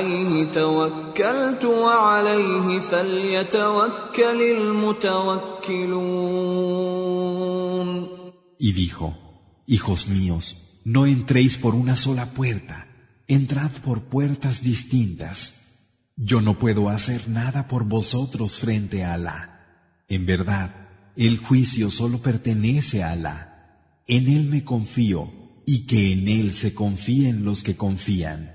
[0.00, 5.96] عليه توكلت وعليه فليتوكل المتوكلون
[8.58, 9.06] Y dijo,
[9.66, 10.44] Hijos míos,
[10.84, 12.86] no entréis por una sola puerta
[13.28, 15.54] entrad por puertas distintas.
[16.16, 19.40] Yo no puedo hacer nada por vosotros frente a Alá.
[20.08, 20.70] En verdad,
[21.16, 23.38] el juicio solo pertenece a Alá.
[24.06, 25.32] En Él me confío
[25.66, 28.54] y que en Él se confíen los que confían.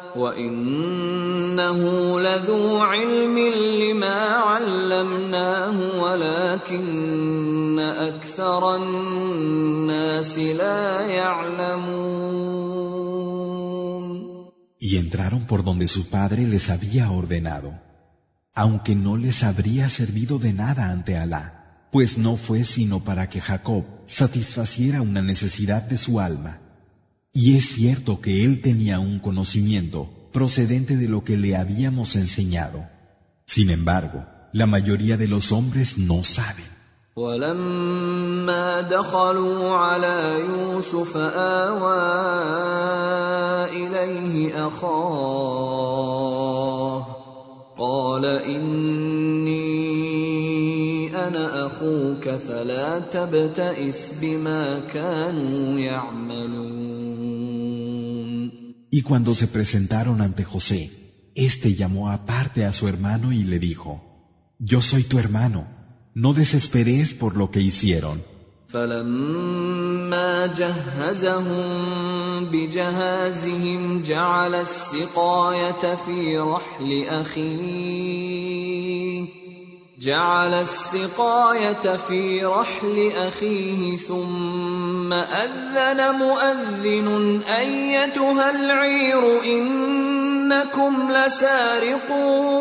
[0.16, 1.80] وانه
[2.20, 3.38] لذو علم
[3.82, 4.18] لما
[4.50, 12.36] علمناه ولكن اكثر الناس لا يعلمون
[14.78, 17.70] Y entraron por donde su padre les había ordenado,
[18.54, 23.40] aunque no les habría servido de nada ante Alá, pues no fue sino para que
[23.40, 26.60] Jacob satisfaciera una necesidad de su alma.
[27.32, 32.88] Y es cierto que él tenía un conocimiento procedente de lo que le habíamos enseñado.
[33.44, 36.76] Sin embargo, la mayoría de los hombres no saben.
[37.16, 42.04] ولما دخلوا على يوسف آوى
[43.72, 45.86] إليه أخاه
[47.78, 49.56] قال إني
[51.28, 57.09] أنا أخوك فلا تبتئس بما كانوا يعملون
[58.90, 60.90] Y cuando se presentaron ante José,
[61.34, 64.02] éste llamó aparte a su hermano y le dijo,
[64.58, 65.66] Yo soy tu hermano,
[66.14, 68.22] no desesperes por lo que hicieron.
[68.68, 71.64] فلما جهزهم
[72.44, 78.66] بجهازهم جعل السقاية في رحل أخيه
[80.00, 92.56] جعل السقاية في رحل أخيه ثم أذن مؤذن أيتها العير إنكم لسارقون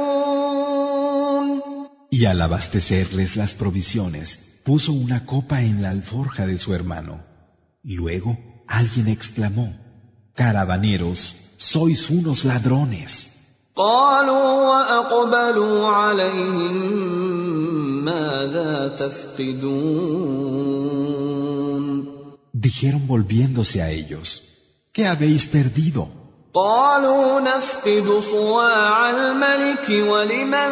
[2.12, 7.26] Y al abastecerles las provisiones, puso una copa en la alforja de su hermano.
[7.84, 8.38] Luego
[8.68, 9.76] alguien exclamó,
[10.34, 13.29] Caravaneros, sois unos ladrones.
[13.81, 16.75] قالوا وأقبلوا عليهم
[18.05, 20.61] ماذا تفقدون
[22.67, 24.29] Dijeron volviéndose a ellos,
[24.93, 26.09] ¿qué habéis perdido?
[26.55, 30.71] قالوا نفقد صواع الملك ولمن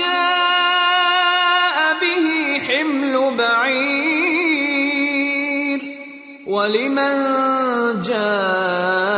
[0.00, 4.58] جاء به حمل بعير
[6.46, 7.12] ولمن
[8.02, 9.17] جاء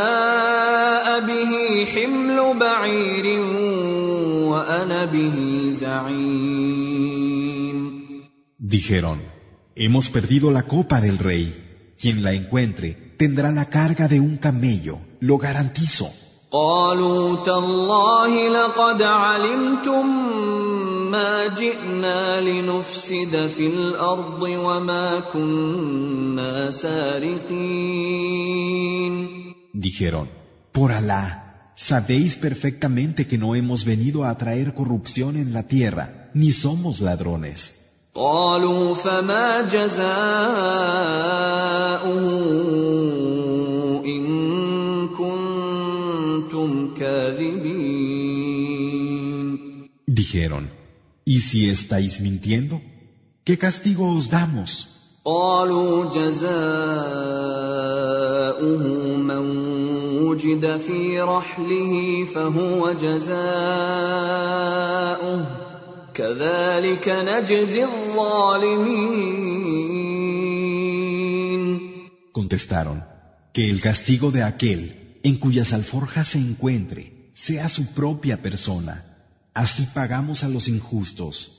[1.79, 3.25] به حمل بعير
[4.49, 5.35] وانا به
[5.79, 7.25] زعيم
[8.75, 9.19] Dijeron,
[9.75, 11.45] hemos perdido la copa del rey.
[12.01, 12.89] Quien la encuentre
[13.21, 16.07] tendrá la carga de un camello, lo garantizo.
[16.51, 20.05] قالوا تالله لقد علمتم
[21.11, 28.05] ما جئنا لنفسد في الارض وما كنا سارقين
[29.73, 30.27] Dijeron,
[30.71, 31.48] por Alá,
[31.79, 37.73] sabéis perfectamente que no hemos venido a traer corrupción en la tierra, ni somos ladrones.
[38.15, 40.05] قالوا فما جزاؤه
[44.05, 44.25] ان
[45.07, 48.15] كنتم كاذبين
[50.07, 50.69] Dijeron,
[51.25, 52.81] ¿y si estáis mintiendo?
[53.43, 54.87] ¿Qué castigo os damos?
[55.25, 56.45] قالوا جزاؤه
[59.17, 59.68] من
[60.29, 63.35] وجد في رحله فهو جزاؤه
[66.13, 69.35] كذلك نجزي الظالمين
[72.31, 73.03] Contestaron,
[73.53, 78.95] que el castigo de aquel en cuyas alforjas se encuentre sea su propia persona.
[79.53, 81.58] Así pagamos a los injustos.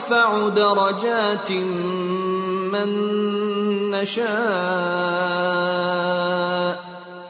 [0.00, 1.50] نرفع درجات
[2.72, 2.90] من
[3.90, 4.26] نشاء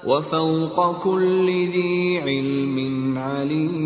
[0.06, 2.76] وفوق كل ذي علم
[3.18, 3.76] عليم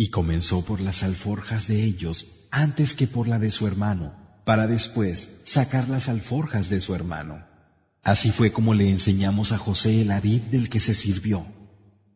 [0.00, 4.12] Y comenzó por las alforjas de ellos antes que por la de su hermano,
[4.44, 7.44] para después sacar las alforjas de su hermano.
[8.04, 11.46] Así fue como le enseñamos a José el adid del que se sirvió.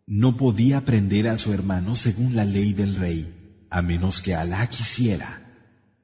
[0.07, 3.36] No podía aprender a su hermano según la ley del rey,
[3.70, 5.30] a menos que Alá quisiera.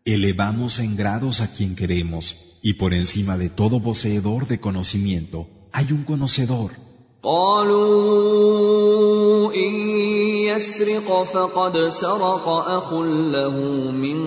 [0.04, 5.92] Elevamos en grados a quien queremos, y por encima de todo poseedor de conocimiento hay
[5.92, 6.70] un conocedor.
[7.22, 8.68] قالوا
[9.54, 9.70] إن
[10.54, 13.56] يسرق فقد سرق أخ له
[13.90, 14.18] من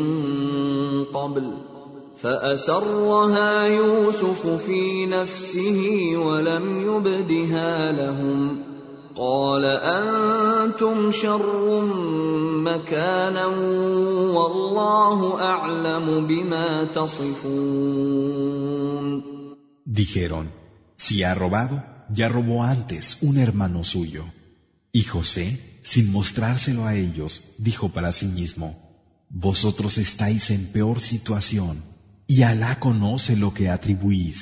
[1.06, 1.54] قبل
[2.22, 8.65] فأسرها يوسف في نفسه ولم يبدها لهم
[9.16, 11.86] قال أنتم شر
[12.64, 13.46] مكانا
[14.36, 18.42] والله أعلم بما تصفون
[19.86, 20.48] Dijeron,
[20.96, 24.24] si ha robado, ya robó antes un hermano suyo.
[24.94, 28.68] Y José, sin mostrárselo a ellos, dijo para sí mismo,
[29.30, 31.84] Vosotros estáis en peor situación,
[32.28, 34.38] y Alá conoce lo que atribuís.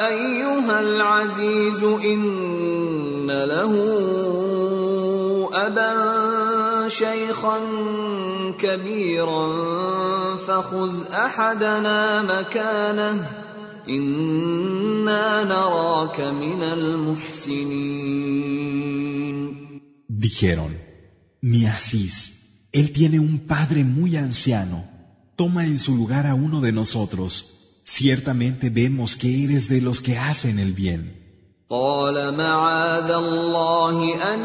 [0.00, 3.72] يا ايها العزيز ان له
[5.52, 7.58] ابا شيخا
[8.58, 9.46] كبيرا
[10.36, 13.28] فخذ احدنا مكانه
[13.88, 18.16] انا نراك من المحسنين
[20.08, 20.72] Dijeron,
[21.42, 22.14] mi Asís,
[22.72, 24.78] él tiene un padre muy anciano,
[25.36, 27.59] toma en su lugar a uno de nosotros,
[27.90, 31.26] ciertamente vemos que eres de los que hacen el bien.
[31.68, 34.40] قال معاذ الله ان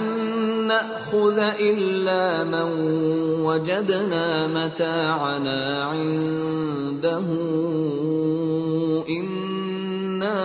[0.68, 2.70] ناخذ الا من
[3.46, 7.26] وجدنا متاعنا عنده
[9.10, 10.42] انا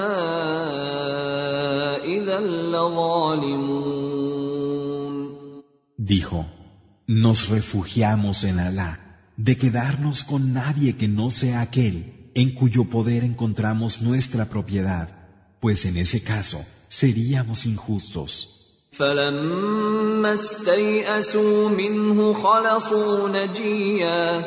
[2.04, 3.96] اذا لظالمون
[5.98, 6.46] Dijo,
[7.06, 8.92] nos refugiamos en Alá,
[9.36, 11.96] de quedarnos con nadie que no sea aquel
[12.34, 15.08] en cuyo poder encontramos nuestra propiedad,
[15.60, 18.52] pues en ese caso seríamos injustos.
[18.92, 24.44] فلما استيئسوا منه خلصوا نجيا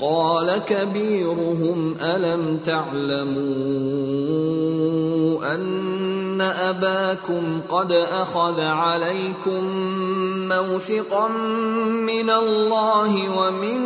[0.00, 3.36] قال كبيرهم الم تعلموا
[5.54, 9.64] ان اباكم قد اخذ عليكم
[10.51, 11.27] موثقا
[12.07, 13.79] من الله ومن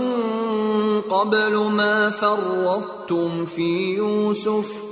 [1.01, 4.83] قبل ما فرطتم في يوسف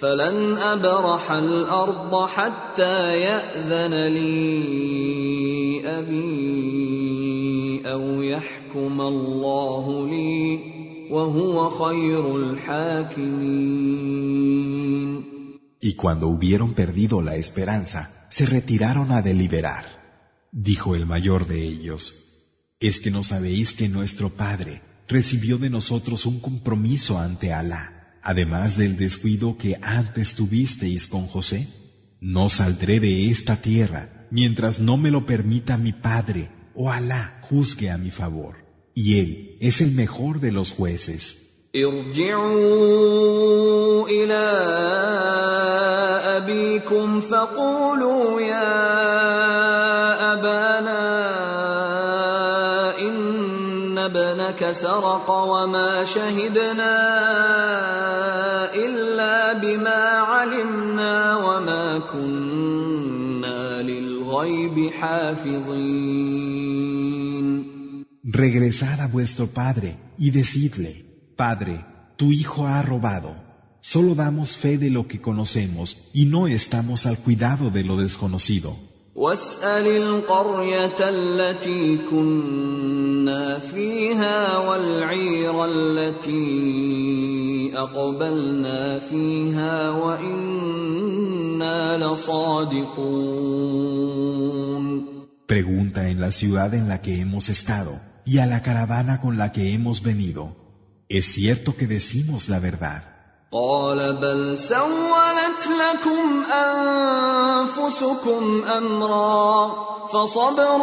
[0.00, 10.60] فلن أبرح الأرض حتى يأذن لي أبي أو يحكم الله لي
[11.10, 13.86] وهو خير الحاكمين
[15.80, 20.05] Y cuando hubieron perdido la esperanza, se retiraron a deliberar.
[20.51, 22.01] Dijo el mayor de ellos,
[22.79, 28.77] ¿es que no sabéis que nuestro Padre recibió de nosotros un compromiso ante Alá, además
[28.77, 31.67] del descuido que antes tuvisteis con José?
[32.19, 37.89] No saldré de esta tierra mientras no me lo permita mi Padre o Alá juzgue
[37.89, 38.55] a mi favor.
[38.93, 41.37] Y Él es el mejor de los jueces.
[41.75, 42.99] ارجعوا
[44.09, 44.43] الى
[46.37, 49.64] ابيكم فقولوا يا
[54.45, 56.95] ان ابنك سرق وما شهدنا
[58.73, 66.11] الا بما علمنا وما كنا للغيب حافظين
[68.23, 70.91] Regresad a vuestro Padre y decidle,
[71.35, 71.85] Padre,
[72.15, 73.35] tu hijo ha robado.
[73.81, 78.77] Solo damos fe de lo que conocemos y no estamos al cuidado de lo desconocido.
[79.15, 93.51] واسال القريه التي كنا فيها والعير التي اقبلنا فيها وانا لصادقون
[95.47, 99.51] Pregunta en la ciudad en la que hemos estado y a la caravana con la
[99.51, 100.55] que hemos venido.
[101.09, 103.14] ¿Es cierto que decimos la verdad?
[103.56, 109.68] قال بل سولت لكم أنفسكم أمرا
[110.12, 110.80] فصبر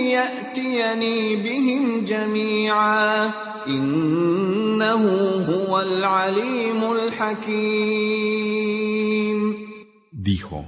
[0.00, 3.30] يأتيني بهم جميعا.
[3.66, 5.08] إنه
[5.48, 8.52] هو العليم الحكيم.
[10.12, 10.64] Dijo,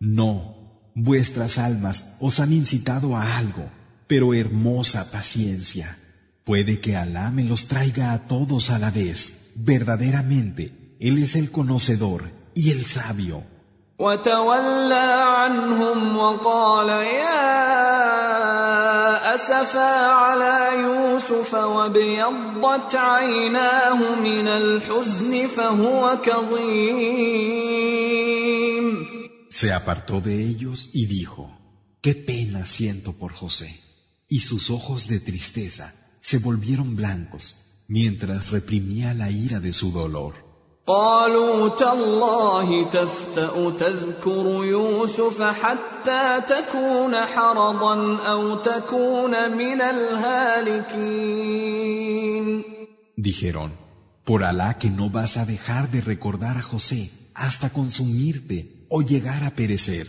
[0.00, 0.54] no,
[0.94, 3.79] vuestras almas os han incitado a algo.
[4.09, 5.97] pero hermosa paciencia.
[6.43, 9.33] Puede que Alá me los traiga a todos a la vez.
[9.55, 12.23] Verdaderamente, Él es el conocedor
[12.53, 13.43] y el sabio.
[13.99, 17.65] وتولى عنهم وقال يا
[19.35, 27.45] اسفا على يوسف وابيضت عيناه من الحزن فهو كظيم
[29.49, 31.49] Se apartó de ellos y dijo,
[32.01, 33.79] Qué pena siento por José
[34.29, 37.55] y sus ojos de tristeza se volvieron blancos
[37.87, 40.45] mientras reprimía la ira de su dolor.
[40.87, 51.35] قالوا تالله تفتأ تذكر يوسف حتى تكون حرضا أو تكون من الهالكين
[53.17, 53.71] Dijeron,
[54.23, 59.43] por Alá que no vas a dejar de recordar a José hasta consumirte o llegar
[59.43, 60.07] a perecer.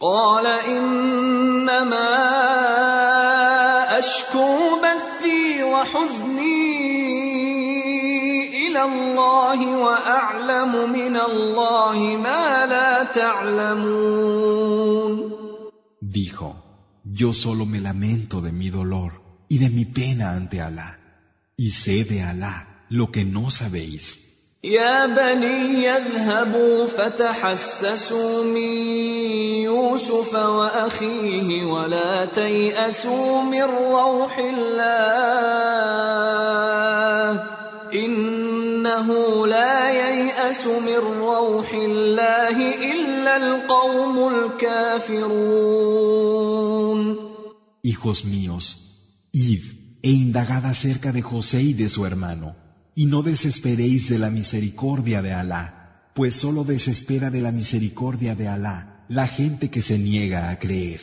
[0.00, 0.95] قال إنما
[4.16, 6.82] أشكو بثي وحزني
[8.68, 14.62] إلى الله وأعلم من الله ما لا تعلمون
[16.00, 16.48] Dijo,
[17.04, 19.12] yo solo me lamento de mi dolor
[19.48, 20.98] y de mi pena ante Alá,
[21.56, 24.25] y sé de Alá lo que no sabéis.
[24.67, 28.73] يا بني يذهبوا فتحسسوا من
[29.63, 35.07] يوسف وأخيه ولا تيأسوا من روح الله
[37.93, 39.07] إنه
[39.47, 45.47] لا ييأس من روح الله إلا القوم الكافرون.
[47.83, 48.65] Hijos míos,
[49.31, 49.63] id
[50.03, 52.66] e indagad acerca de José y de su hermano,
[52.96, 58.48] y no desesperéis de la misericordia de Alá, pues solo desespera de la misericordia de
[58.48, 61.00] Alá la gente que se niega a creer.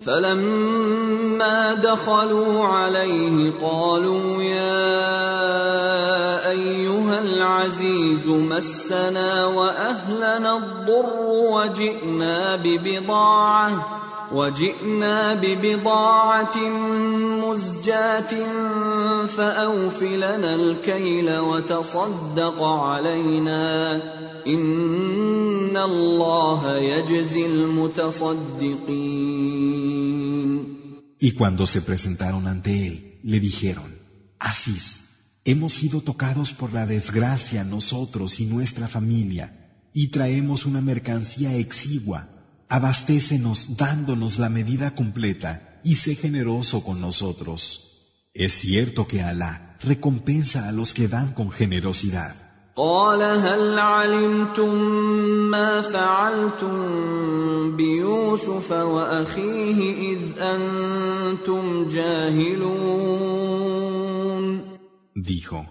[0.00, 5.84] فلما دخلوا عليه قالوا يا
[6.50, 11.20] ايها العزيز مسنا واهلنا الضر
[11.52, 16.58] وجئنا ببضاعه وجئنا ببضاعة
[17.44, 18.34] مزجاة
[19.26, 23.94] فأوف لنا الكيل وتصدق علينا
[24.46, 29.04] إن الله يجزي المتصدقين
[31.20, 33.98] Y cuando se presentaron ante él, le dijeron,
[34.38, 35.00] Asís,
[35.46, 42.28] hemos sido tocados por la desgracia nosotros y nuestra familia, y traemos una mercancía exigua
[42.68, 47.60] abastécenos dándonos la medida completa y sé generoso con nosotros.
[48.34, 52.34] Es cierto que Alá recompensa a los que dan con generosidad.
[52.76, 54.74] قال هل علمتم
[55.50, 56.76] ما فعلتم
[57.76, 63.44] بيوسف واخيه اذ انتم جاهلون
[65.14, 65.66] Dijo,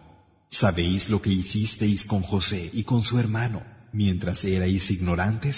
[0.49, 5.57] ¿sabéis lo que hicisteis con José y con su hermano mientras erais ignorantes?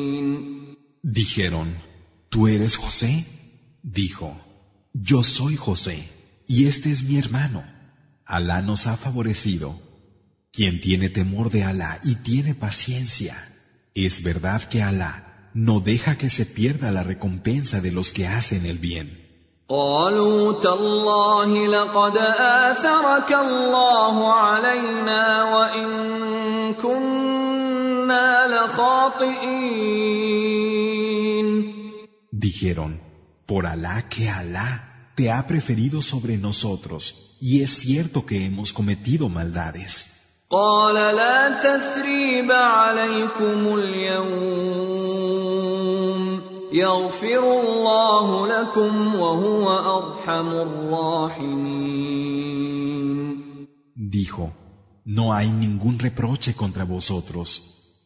[1.10, 1.76] Dijeron,
[2.28, 3.24] ¿tú eres José?
[3.82, 4.36] Dijo,
[4.92, 6.08] yo soy José,
[6.46, 7.64] y este es mi hermano.
[8.24, 9.80] Alá nos ha favorecido.
[10.52, 13.36] Quien tiene temor de Alá y tiene paciencia,
[13.94, 18.66] es verdad que Alá no deja que se pierda la recompensa de los que hacen
[18.66, 19.26] el bien.
[19.68, 25.88] قالوا تالله لقد آثرك الله علينا وإن
[26.74, 27.39] كنا لخاطئين
[32.32, 33.00] Dijeron,
[33.46, 39.28] por Alá que Alá te ha preferido sobre nosotros, y es cierto que hemos cometido
[39.28, 40.12] maldades.
[40.50, 45.06] قال لا تثريب عليكم اليوم
[46.72, 52.06] يغفر الله لكم وهو ارحم الراحمين
[53.96, 54.52] Dijo,
[55.04, 57.48] no hay ningún reproche contra vosotros.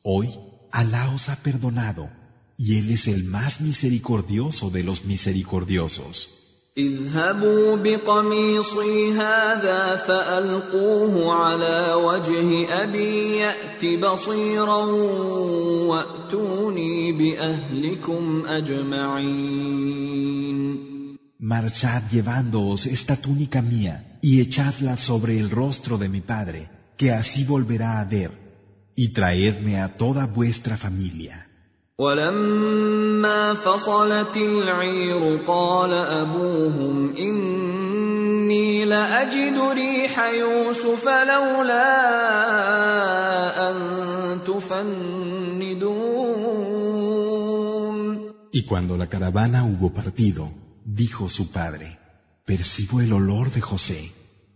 [0.04, 0.28] Hoy
[0.72, 2.10] Alá os ha perdonado
[2.56, 6.40] y Él es el más misericordioso de los misericordiosos.
[6.78, 14.84] اذهبوا بقميصي هذا فالقوه على وجه ابي يات بصيرا
[15.90, 20.10] واتوني باهلكم اجمعين
[21.42, 27.44] Marchad llevándoos esta túnica mía y echadla sobre el rostro de mi padre, que así
[27.44, 28.43] volverá a ver,
[28.96, 31.46] y traedme a toda vuestra familia.
[32.00, 41.90] ولما فصلت العير قال ابوهم اني لاجد ريح يوسف لولا
[43.70, 43.76] ان
[44.46, 46.10] تفندون
[48.52, 50.50] Y cuando la caravana hubo partido,
[50.84, 51.98] dijo su padre,
[52.44, 54.12] percibo el olor de José,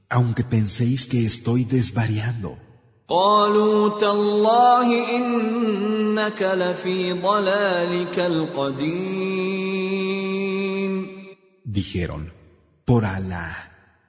[0.09, 2.59] aunque penséis que estoy desvariando.
[3.10, 9.90] قالوا تالله إنك لفي ضلالك القديم
[11.66, 12.32] Dijeron,
[12.86, 13.50] por Alá,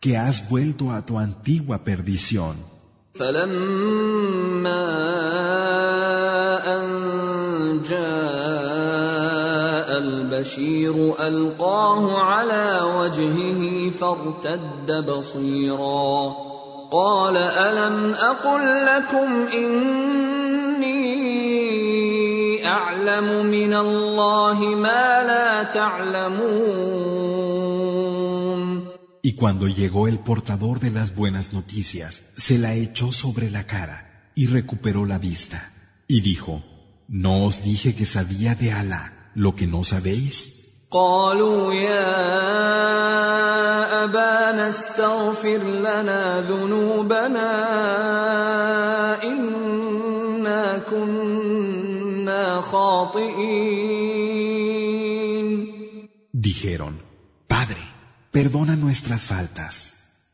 [0.00, 2.56] que has vuelto a tu antigua perdición.
[3.14, 4.86] فلما
[6.66, 8.00] ان جاء
[9.98, 10.94] البشير
[11.26, 16.49] القاه على وجهه فارتد بصيرا
[16.91, 20.95] قال الم اقل لكم اني
[22.67, 26.85] اعلم من الله ما لا تعلمون
[29.27, 34.29] Y cuando llegó el portador de las buenas noticias, se la echó sobre la cara
[34.35, 35.71] y recuperó la vista.
[36.07, 36.61] Y dijo,
[37.07, 40.55] ¿no os dije que sabía de Alá lo que no sabéis?
[40.91, 43.48] قالوا يا
[44.04, 47.52] أبانا استغفر لنا ذنوبنا
[49.22, 53.80] إنا كنا خاطئين
[56.32, 56.94] Dijeron,
[57.46, 57.82] Padre,
[58.32, 59.74] perdona nuestras faltas.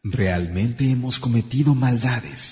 [0.04, 2.42] Realmente hemos cometido maldades.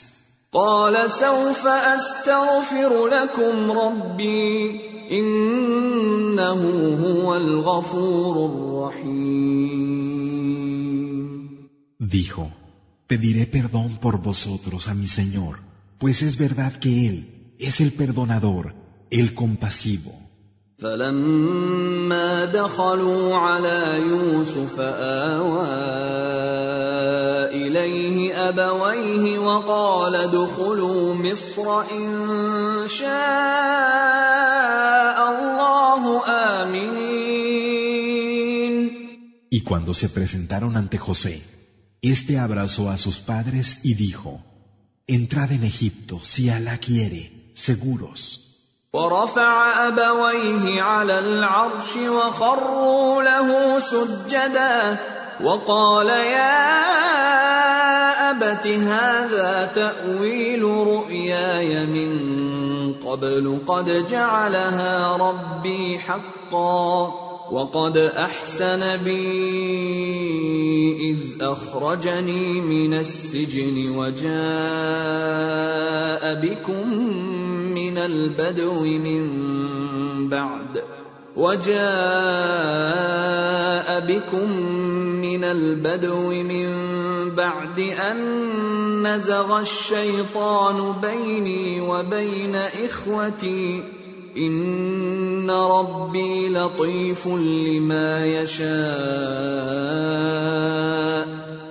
[0.52, 6.60] قال سوف أستغفر لكم ربي إنه
[7.04, 10.03] هو الغفور الرحيم
[11.99, 12.51] Dijo,
[13.07, 15.59] pediré perdón por vosotros a mi Señor,
[15.97, 18.73] pues es verdad que Él es el perdonador,
[19.11, 20.13] el compasivo.
[20.79, 25.67] فلما دخلوا على يوسف آوى
[27.51, 33.09] إليه أبويه وقال ادخلوا مصر إن شاء
[35.29, 37.09] الله آمنين
[39.51, 41.41] Y cuando se presentaron ante José,
[42.10, 44.42] éste abrazó a sus padres y dijo,
[45.06, 48.40] Entrad en Egipto si Alá quiere, seguros.
[48.94, 54.96] ورفع أبويه على العرش وخروا له سجدا
[55.42, 56.84] وقال يا
[58.30, 62.12] أبت هذا تأويل رؤياي من
[62.94, 69.24] قبل قد جعلها ربي حقا وقد أحسن بي
[71.10, 74.34] إذ أخرجني من السجن وجاء
[76.34, 76.88] بكم
[77.74, 79.28] من البدو من
[80.28, 80.82] بعد
[81.36, 81.74] وجاء
[84.00, 84.50] بكم
[85.20, 86.70] من البدو من
[87.34, 88.16] بعد أن
[89.06, 93.82] نزغ الشيطان بيني وبين إخوتي
[94.37, 98.69] إن ربي لطيف لما يشاء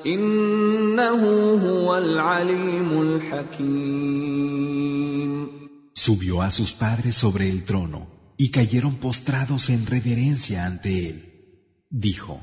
[0.07, 1.21] إنه
[1.67, 4.29] هو العليم الحكيم
[5.95, 8.01] Subió a sus padres sobre el trono
[8.39, 11.17] y cayeron postrados en reverencia ante él.
[11.91, 12.41] Dijo,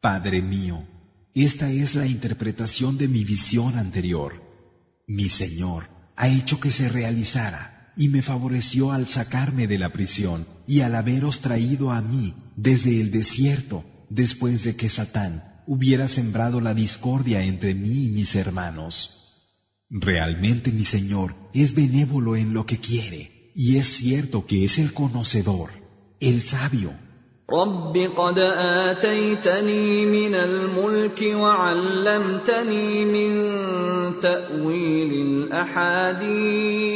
[0.00, 0.86] Padre mío,
[1.34, 4.40] esta es la interpretación de mi visión anterior.
[5.08, 10.46] Mi Señor ha hecho que se realizara y me favoreció al sacarme de la prisión
[10.66, 16.60] y al haberos traído a mí desde el desierto después de que Satán hubiera sembrado
[16.60, 19.22] la discordia entre mí y mis hermanos.
[19.88, 24.92] Realmente mi Señor es benévolo en lo que quiere y es cierto que es el
[24.92, 25.70] conocedor,
[26.20, 26.92] el sabio.
[27.50, 28.38] رب قد
[28.88, 33.30] آتيتني من الملك وعلمتني من
[34.20, 36.86] تأويل الأحاديث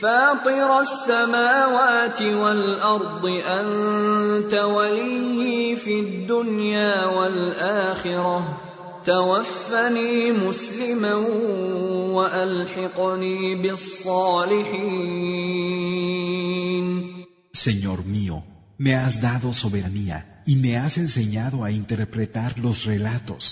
[0.00, 8.58] فاطر السماوات والارض انت وليي في الدنيا والاخره
[9.04, 11.14] توفني مسلما
[12.16, 15.16] والحقني بالصالحين
[17.66, 18.44] Señor mío,
[18.78, 23.44] me has dado soberanía y me has enseñado a interpretar los relatos.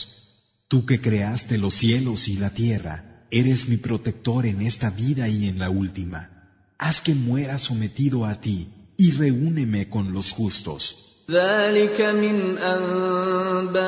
[0.69, 5.49] Tú que creaste los cielos y la tierra, eres mi protector en esta vida y
[5.49, 6.38] en la última.
[6.79, 11.15] Haz que muera sometido a ti y reúneme con los justos.
[11.31, 13.85] ذلك من انباء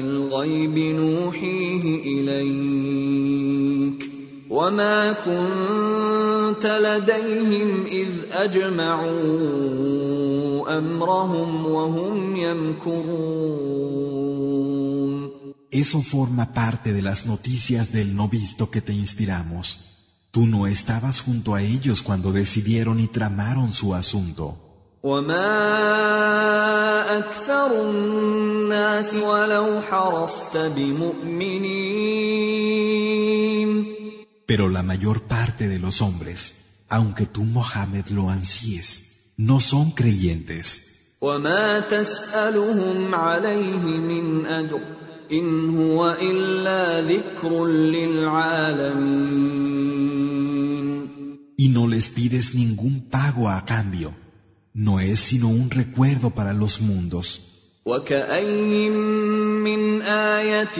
[0.00, 1.84] الغيب نوحيه
[2.20, 4.10] اليك
[4.50, 9.18] وما كنت لديهم اذ اجمعوا
[10.78, 13.80] امرهم وهم يمكرون
[15.72, 19.78] Eso forma parte de las noticias del no visto que te inspiramos.
[20.35, 24.43] Tú no estabas junto a ellos cuando decidieron y tramaron su asunto.
[34.45, 36.55] Pero la mayor parte de los hombres,
[36.89, 41.15] aunque tú Mohammed lo ansíes, no son creyentes.
[45.31, 49.55] إن هو إلا ذكر للعالمين
[51.57, 54.13] Y no les pides ningún pago a cambio.
[54.73, 57.39] No es sino un recuerdo para los mundos.
[57.85, 60.77] وكأي من آية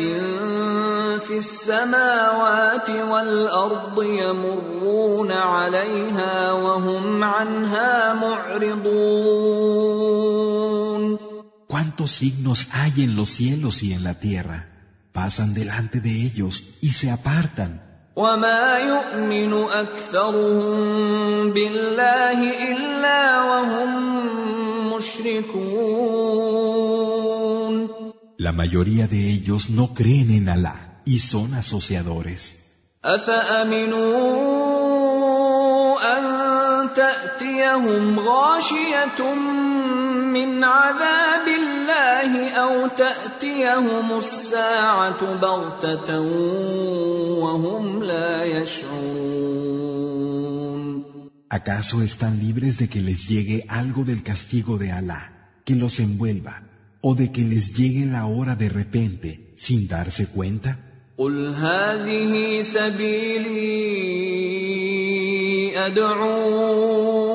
[1.19, 9.85] في السماوات والأرض يمرون عليها وهم عنها معرضون
[11.74, 14.68] ¿Cuántos signos hay en los cielos y en la tierra?
[15.12, 17.80] Pasan delante de ellos y se apartan.
[18.16, 23.90] وما يؤمن أكثرهم بالله إلا وهم
[24.92, 26.20] مشركون
[28.38, 32.56] La mayoría de ellos no creen en Alá y son asociadores.
[33.04, 34.63] أفأمنوا
[37.04, 39.34] أن تأتيهم غاشية
[40.36, 46.20] من عذاب الله أو تأتيهم الساعة بغتة
[47.40, 49.80] وهم لا يشعرون
[51.52, 56.62] ¿Acaso están libres de que les llegue algo del castigo de Alá, que los envuelva,
[57.00, 60.78] o de que les llegue la hora de repente sin darse cuenta?
[61.18, 64.10] قل هذه سبيلي
[65.77, 67.25] ادعو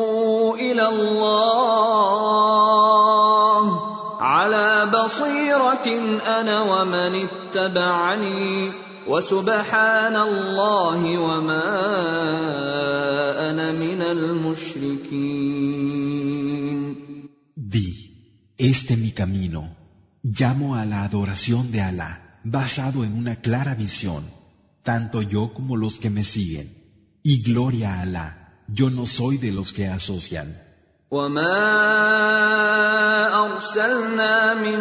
[0.54, 2.30] إلى الله
[4.20, 5.86] على بصيره
[6.40, 8.72] أنا ومن اتبعني
[9.08, 11.64] وسبحان الله وما
[13.50, 15.80] أنا من المشركين
[17.56, 17.88] Di,
[18.56, 19.76] este mi camino,
[20.22, 24.24] llamo a la adoración de Alá, basado en una clara visión,
[24.82, 26.79] tanto yo como los que me siguen.
[27.22, 30.56] Y gloria a Alá, yo no soy de los que asocian.
[31.10, 31.56] وما
[33.46, 34.80] ارسلنا من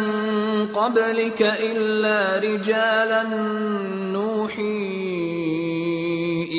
[0.66, 3.22] قبلك الا رجالا
[4.12, 4.90] نوحي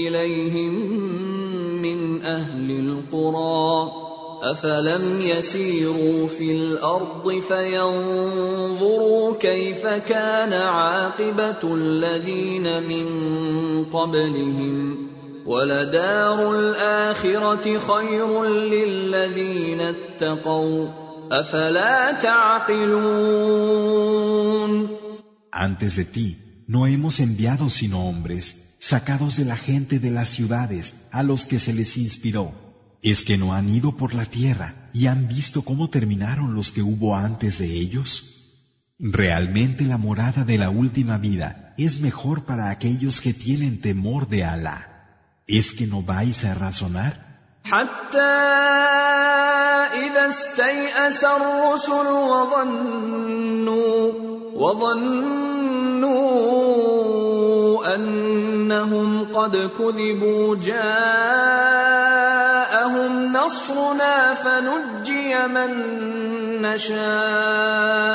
[0.08, 0.74] اليهم
[1.82, 3.92] من أهل القرى
[4.42, 13.06] افلم يسيروا في الأرض فينظروا كيف كان عاقبه الذين من
[13.86, 15.11] قبلهم
[15.47, 20.89] ولدار الاخره خير للذين اتقوا
[21.31, 23.57] افلا تعقلون
[25.53, 26.29] Antes de ti,
[26.69, 31.59] no hemos enviado sino hombres, sacados de la gente de las ciudades, a los que
[31.59, 32.53] se les inspiró.
[33.03, 36.83] ¿Es que no han ido por la tierra y han visto cómo terminaron los que
[36.83, 38.09] hubo antes de ellos?
[38.99, 44.45] Realmente la morada de la última vida es mejor para aquellos que tienen temor de
[44.45, 44.89] Alá.
[45.48, 47.32] ¿Es que no vais a razonar?
[47.66, 48.22] حتى
[49.94, 54.12] إذا استيأس الرسل وظنوا
[54.56, 55.22] وظنوا
[57.96, 60.82] أنهم قد كذبوا جاءهم
[63.34, 65.72] نصرنا فنجي من
[66.62, 68.12] نشاء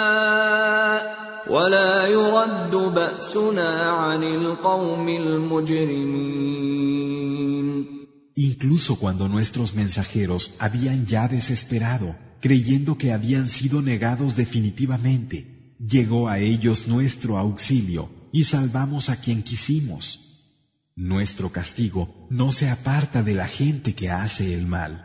[1.47, 6.51] ولا يرد بأسنا عن القوم المجرمين
[8.35, 16.39] Incluso cuando nuestros mensajeros habían ya desesperado, creyendo que habían sido negados definitivamente, llegó a
[16.39, 20.31] ellos nuestro auxilio y salvamos a quien quisimos.
[20.95, 25.04] Nuestro castigo no se aparta de la gente que hace el mal.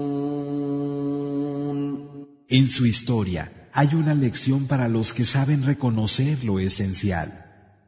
[2.51, 7.45] En su historia hay una lección para los que saben reconocer lo esencial.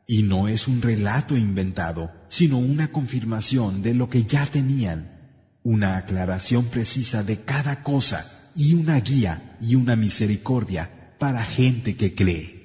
[0.08, 5.20] Y no es un relato inventado, sino una confirmación de lo que ya tenían,
[5.64, 12.16] una aclaración precisa de cada cosa y una guía y una misericordia para gente que
[12.16, 12.63] cree.